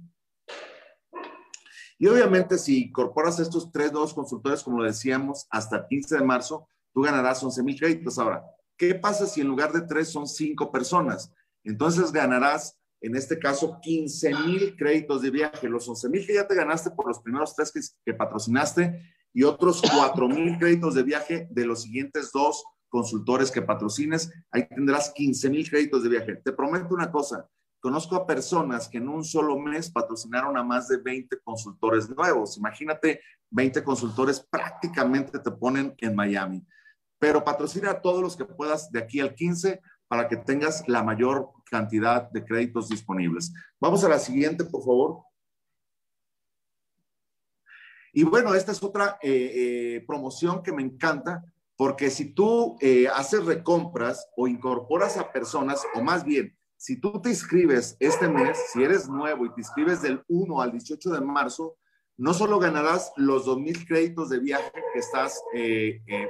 [1.99, 6.25] Y obviamente si incorporas estos tres nuevos consultores, como lo decíamos, hasta el 15 de
[6.25, 8.19] marzo, tú ganarás 11 mil créditos.
[8.19, 8.45] Ahora,
[8.77, 11.33] ¿qué pasa si en lugar de tres son cinco personas?
[11.65, 15.69] Entonces ganarás, en este caso, 15 mil créditos de viaje.
[15.69, 19.83] Los 11 mil que ya te ganaste por los primeros tres que, patrocinaste y otros
[19.83, 24.33] 4 mil créditos de viaje de los siguientes dos consultores que patrocines.
[24.53, 26.37] Ahí tendrás 15 mil créditos de viaje.
[26.37, 27.49] Te prometo una cosa.
[27.81, 32.57] Conozco a personas que en un solo mes patrocinaron a más de 20 consultores nuevos.
[32.59, 33.21] Imagínate,
[33.51, 36.67] 20 consultores prácticamente te ponen en Miami.
[37.19, 41.05] Pero patrocina a todos los que puedas de aquí al 15 para que tengas la
[41.05, 43.53] mayor cantidad de créditos disponibles.
[43.81, 45.23] Vamos a la siguiente, por favor.
[48.13, 51.45] Y bueno, esta es otra eh, eh, promoción que me encanta,
[51.77, 57.21] porque si tú eh, haces recompras o incorporas a personas, o más bien, si tú
[57.21, 61.21] te inscribes este mes, si eres nuevo y te inscribes del 1 al 18 de
[61.21, 61.77] marzo,
[62.17, 65.43] no solo ganarás los 2.000 créditos de viaje que estás,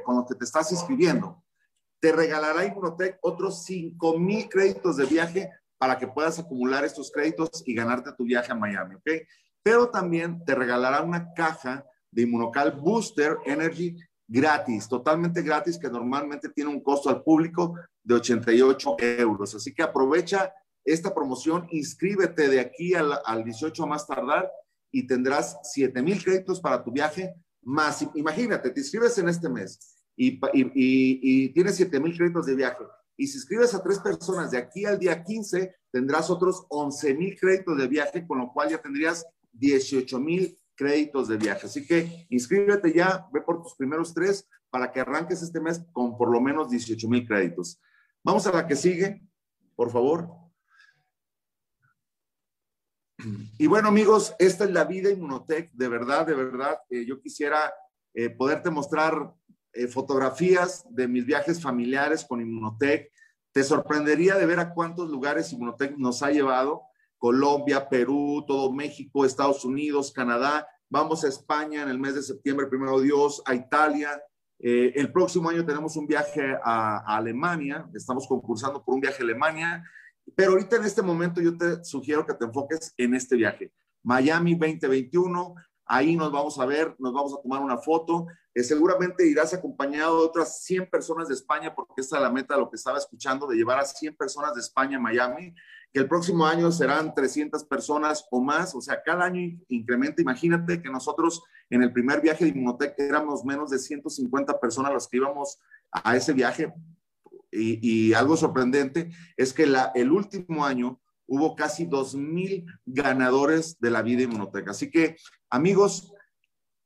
[0.04, 1.44] con los que te estás inscribiendo,
[2.00, 7.62] te regalará Inmunotech otros 5 mil créditos de viaje para que puedas acumular estos créditos
[7.66, 9.10] y ganarte tu viaje a Miami, ¿ok?
[9.62, 13.96] Pero también te regalará una caja de Inmunocal Booster Energy
[14.28, 17.74] gratis, totalmente gratis, que normalmente tiene un costo al público
[18.04, 19.54] de 88 euros.
[19.54, 20.52] Así que aprovecha
[20.84, 24.50] esta promoción, inscríbete de aquí al, al 18 a más tardar
[24.92, 29.98] y tendrás 7 mil créditos para tu viaje, más, imagínate, te inscribes en este mes
[30.16, 32.84] y, y, y, tienes 7 mil créditos de viaje.
[33.16, 37.38] Y si inscribes a tres personas de aquí al día 15, tendrás otros 11 mil
[37.38, 41.66] créditos de viaje, con lo cual ya tendrías 18 mil créditos de viaje.
[41.66, 46.16] Así que inscríbete ya, ve por tus primeros tres para que arranques este mes con
[46.16, 47.80] por lo menos 18 mil créditos.
[48.24, 49.20] Vamos a la que sigue,
[49.74, 50.28] por favor.
[53.58, 55.72] Y bueno, amigos, esta es la vida Inmunotech.
[55.72, 57.74] De verdad, de verdad, eh, yo quisiera
[58.14, 59.34] eh, poderte mostrar
[59.72, 63.10] eh, fotografías de mis viajes familiares con Inmunotech.
[63.52, 66.82] Te sorprendería de ver a cuántos lugares Inmunotech nos ha llevado.
[67.18, 70.66] Colombia, Perú, todo México, Estados Unidos, Canadá.
[70.88, 74.22] Vamos a España en el mes de septiembre, primero Dios, a Italia.
[74.60, 79.22] Eh, el próximo año tenemos un viaje a, a, Alemania, estamos concursando por un viaje
[79.22, 79.84] a Alemania,
[80.34, 83.72] pero ahorita en este momento yo te sugiero que te enfoques en este viaje.
[84.02, 85.54] Miami 2021,
[85.86, 88.26] ahí nos vamos a ver, nos vamos a tomar una foto.
[88.58, 92.54] Eh, seguramente irás acompañado de otras 100 personas de España, porque esta es la meta
[92.54, 95.54] de lo que estaba escuchando, de llevar a 100 personas de España a Miami
[95.92, 100.22] que el próximo año serán 300 personas o más, o sea, cada año incrementa.
[100.22, 101.40] Imagínate que nosotros
[101.70, 105.60] en el primer viaje de Inmunotech éramos menos de 150 personas los que íbamos
[105.92, 106.74] a ese viaje.
[107.52, 114.22] Y, algo sorprendente es que el último año hubo casi 2.000 ganadores de la vida
[114.22, 114.68] Inmunotech.
[114.68, 115.16] Así que,
[115.48, 116.12] amigos,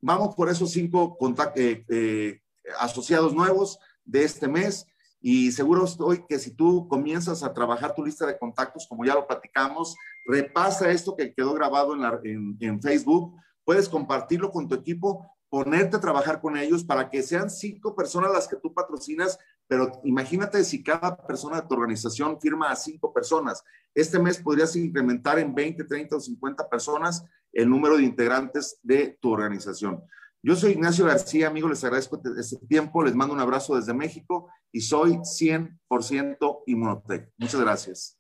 [0.03, 1.17] vamos por esos cinco
[1.55, 2.41] eh, eh,
[2.79, 4.87] asociados nuevos de este mes.
[5.21, 9.15] Y seguro estoy que si tú comienzas a trabajar tu lista de contactos, como ya
[9.15, 9.97] lo platicamos,
[10.27, 11.95] repasa esto que quedó grabado
[12.25, 13.33] en, Facebook,
[13.65, 18.33] puedes compartirlo con tu equipo, ponerte a trabajar con ellos para que sean cinco personas
[18.33, 19.39] las que tú patrocinas,
[19.69, 23.63] pero imagínate si cada persona de tu organización firma a cinco personas.
[23.95, 29.19] Este mes podrías incrementar en 20, 30 o 50 personas el número de integrantes de
[29.21, 30.03] tu organización.
[30.45, 34.51] Yo soy Ignacio García, amigo, les agradezco este tiempo, les mando un abrazo desde México
[34.73, 37.31] y soy 100% Inmunotech.
[37.39, 38.19] Muchas gracias.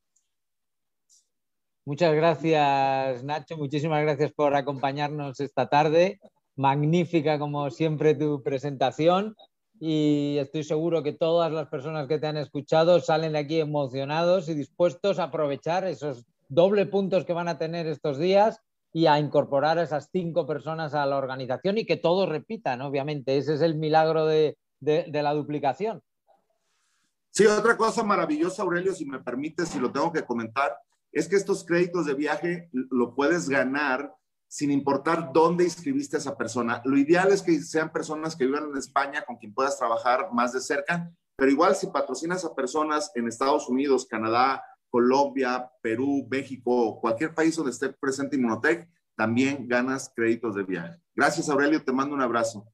[1.85, 3.57] Muchas gracias, Nacho.
[3.57, 6.21] Muchísimas gracias por acompañarnos esta tarde.
[6.55, 9.35] Magnífica, como siempre, tu presentación.
[9.81, 14.49] Y estoy seguro que todas las personas que te han escuchado salen de aquí emocionados
[14.49, 18.61] y dispuestos a aprovechar esos doble puntos que van a tener estos días
[18.93, 23.39] y a incorporar a esas cinco personas a la organización y que todos repitan, obviamente.
[23.39, 26.03] Ese es el milagro de, la duplicación.
[27.31, 30.77] Sí, otra cosa maravillosa, Aurelio, si me permite, si lo tengo que comentar,
[31.11, 34.15] es que estos créditos de viaje lo puedes ganar
[34.47, 36.83] sin importar dónde inscribiste a esa persona.
[36.85, 40.53] Lo ideal es que sean personas que vivan en España con quien puedas trabajar más
[40.53, 44.63] de cerca, pero igual si patrocinas a personas en Estados Unidos, Canadá,
[44.93, 48.87] Colombia, Perú, México, cualquier país donde esté presente Inmunotech,
[49.17, 51.01] también ganas créditos de viaje.
[51.17, 52.67] Gracias, Aurelio, te mando un abrazo.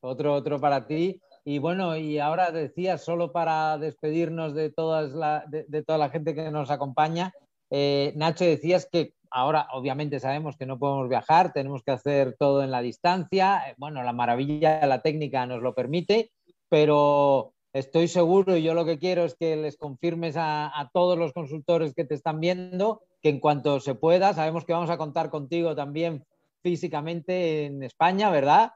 [0.00, 1.22] Otro, otro para ti.
[1.44, 6.34] Y bueno, y ahora decía, solo para despedirnos de, todas la, de, toda la gente
[6.34, 7.32] que nos acompaña,
[7.70, 12.64] eh, Nacho, decías que ahora obviamente sabemos que no podemos viajar, tenemos que hacer todo
[12.64, 13.62] en la distancia.
[13.68, 16.32] Eh, bueno, la maravilla de la técnica nos lo permite,
[16.68, 21.32] pero estoy seguro y yo lo que quiero es que les confirmes a, todos los
[21.32, 25.30] consultores que te están viendo que en cuanto se pueda, sabemos que vamos a contar
[25.30, 26.24] contigo también
[26.62, 28.72] físicamente en España, ¿verdad?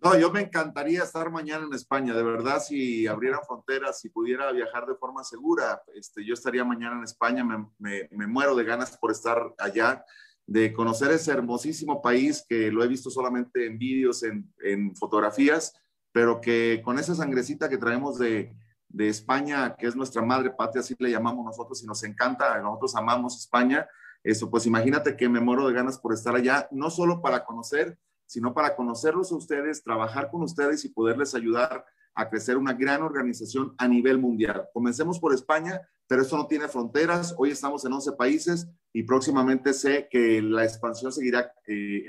[0.00, 4.52] No, yo me encantaría estar mañana en España, de verdad, si abrieran fronteras, si pudiera
[4.52, 7.44] viajar de forma segura, este, yo estaría mañana en España,
[7.78, 10.04] me, muero de ganas por estar allá,
[10.46, 15.74] de conocer ese hermosísimo país que lo he visto solamente en vídeos, en, en fotografías,
[16.18, 18.52] pero que con esa sangrecita que traemos de,
[18.88, 22.96] de España, que es nuestra madre patria, así le llamamos nosotros y nos encanta, nosotros
[22.96, 23.86] amamos España,
[24.24, 28.00] eso, pues imagínate que me muero de ganas por estar allá, no solo para conocer,
[28.26, 31.84] sino para conocerlos a ustedes, trabajar con ustedes y poderles ayudar
[32.16, 34.66] a crecer una gran organización a nivel mundial.
[34.74, 37.32] Comencemos por España, pero esto no tiene fronteras.
[37.38, 42.08] Hoy estamos en 11 países y próximamente sé que la expansión seguirá eh,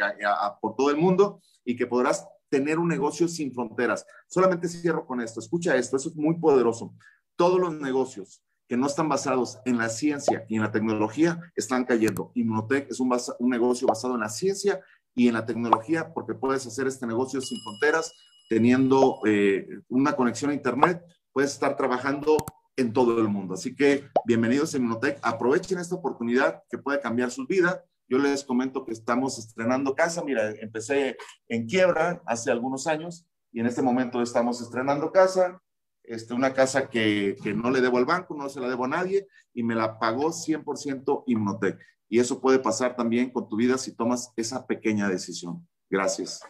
[0.60, 4.06] por todo el mundo y que podrás tener un negocio sin fronteras.
[4.28, 5.39] Solamente cierro con esto.
[5.39, 6.93] Escucha esto, eso es muy poderoso.
[7.36, 11.86] Todos los negocios que no están basados en la ciencia y en la tecnología están
[11.86, 12.32] cayendo.
[12.36, 14.80] Inmunotech es un, un negocio basado en la ciencia
[15.16, 18.14] y en la tecnología porque puedes hacer este negocio sin fronteras,
[18.47, 22.38] teniendo eh, una conexión a Internet, puedes estar trabajando
[22.78, 23.56] en todo el mundo.
[23.56, 25.20] Así que bienvenidos a Inmunotech.
[25.22, 30.24] Aprovechen esta oportunidad que puede cambiar su vida Yo les comento que estamos estrenando casa.
[30.24, 31.16] Mira, empecé
[31.47, 35.62] en quiebra hace algunos años y en este momento estamos estrenando casa.
[36.03, 38.88] Este, una casa que, que no le debo al banco, no se la debo a
[38.88, 41.80] nadie y me la pagó 100% Hipnotec.
[42.10, 45.68] Y eso puede pasar también con tu vida si tomas esa pequeña decisión.
[45.88, 46.41] Gracias.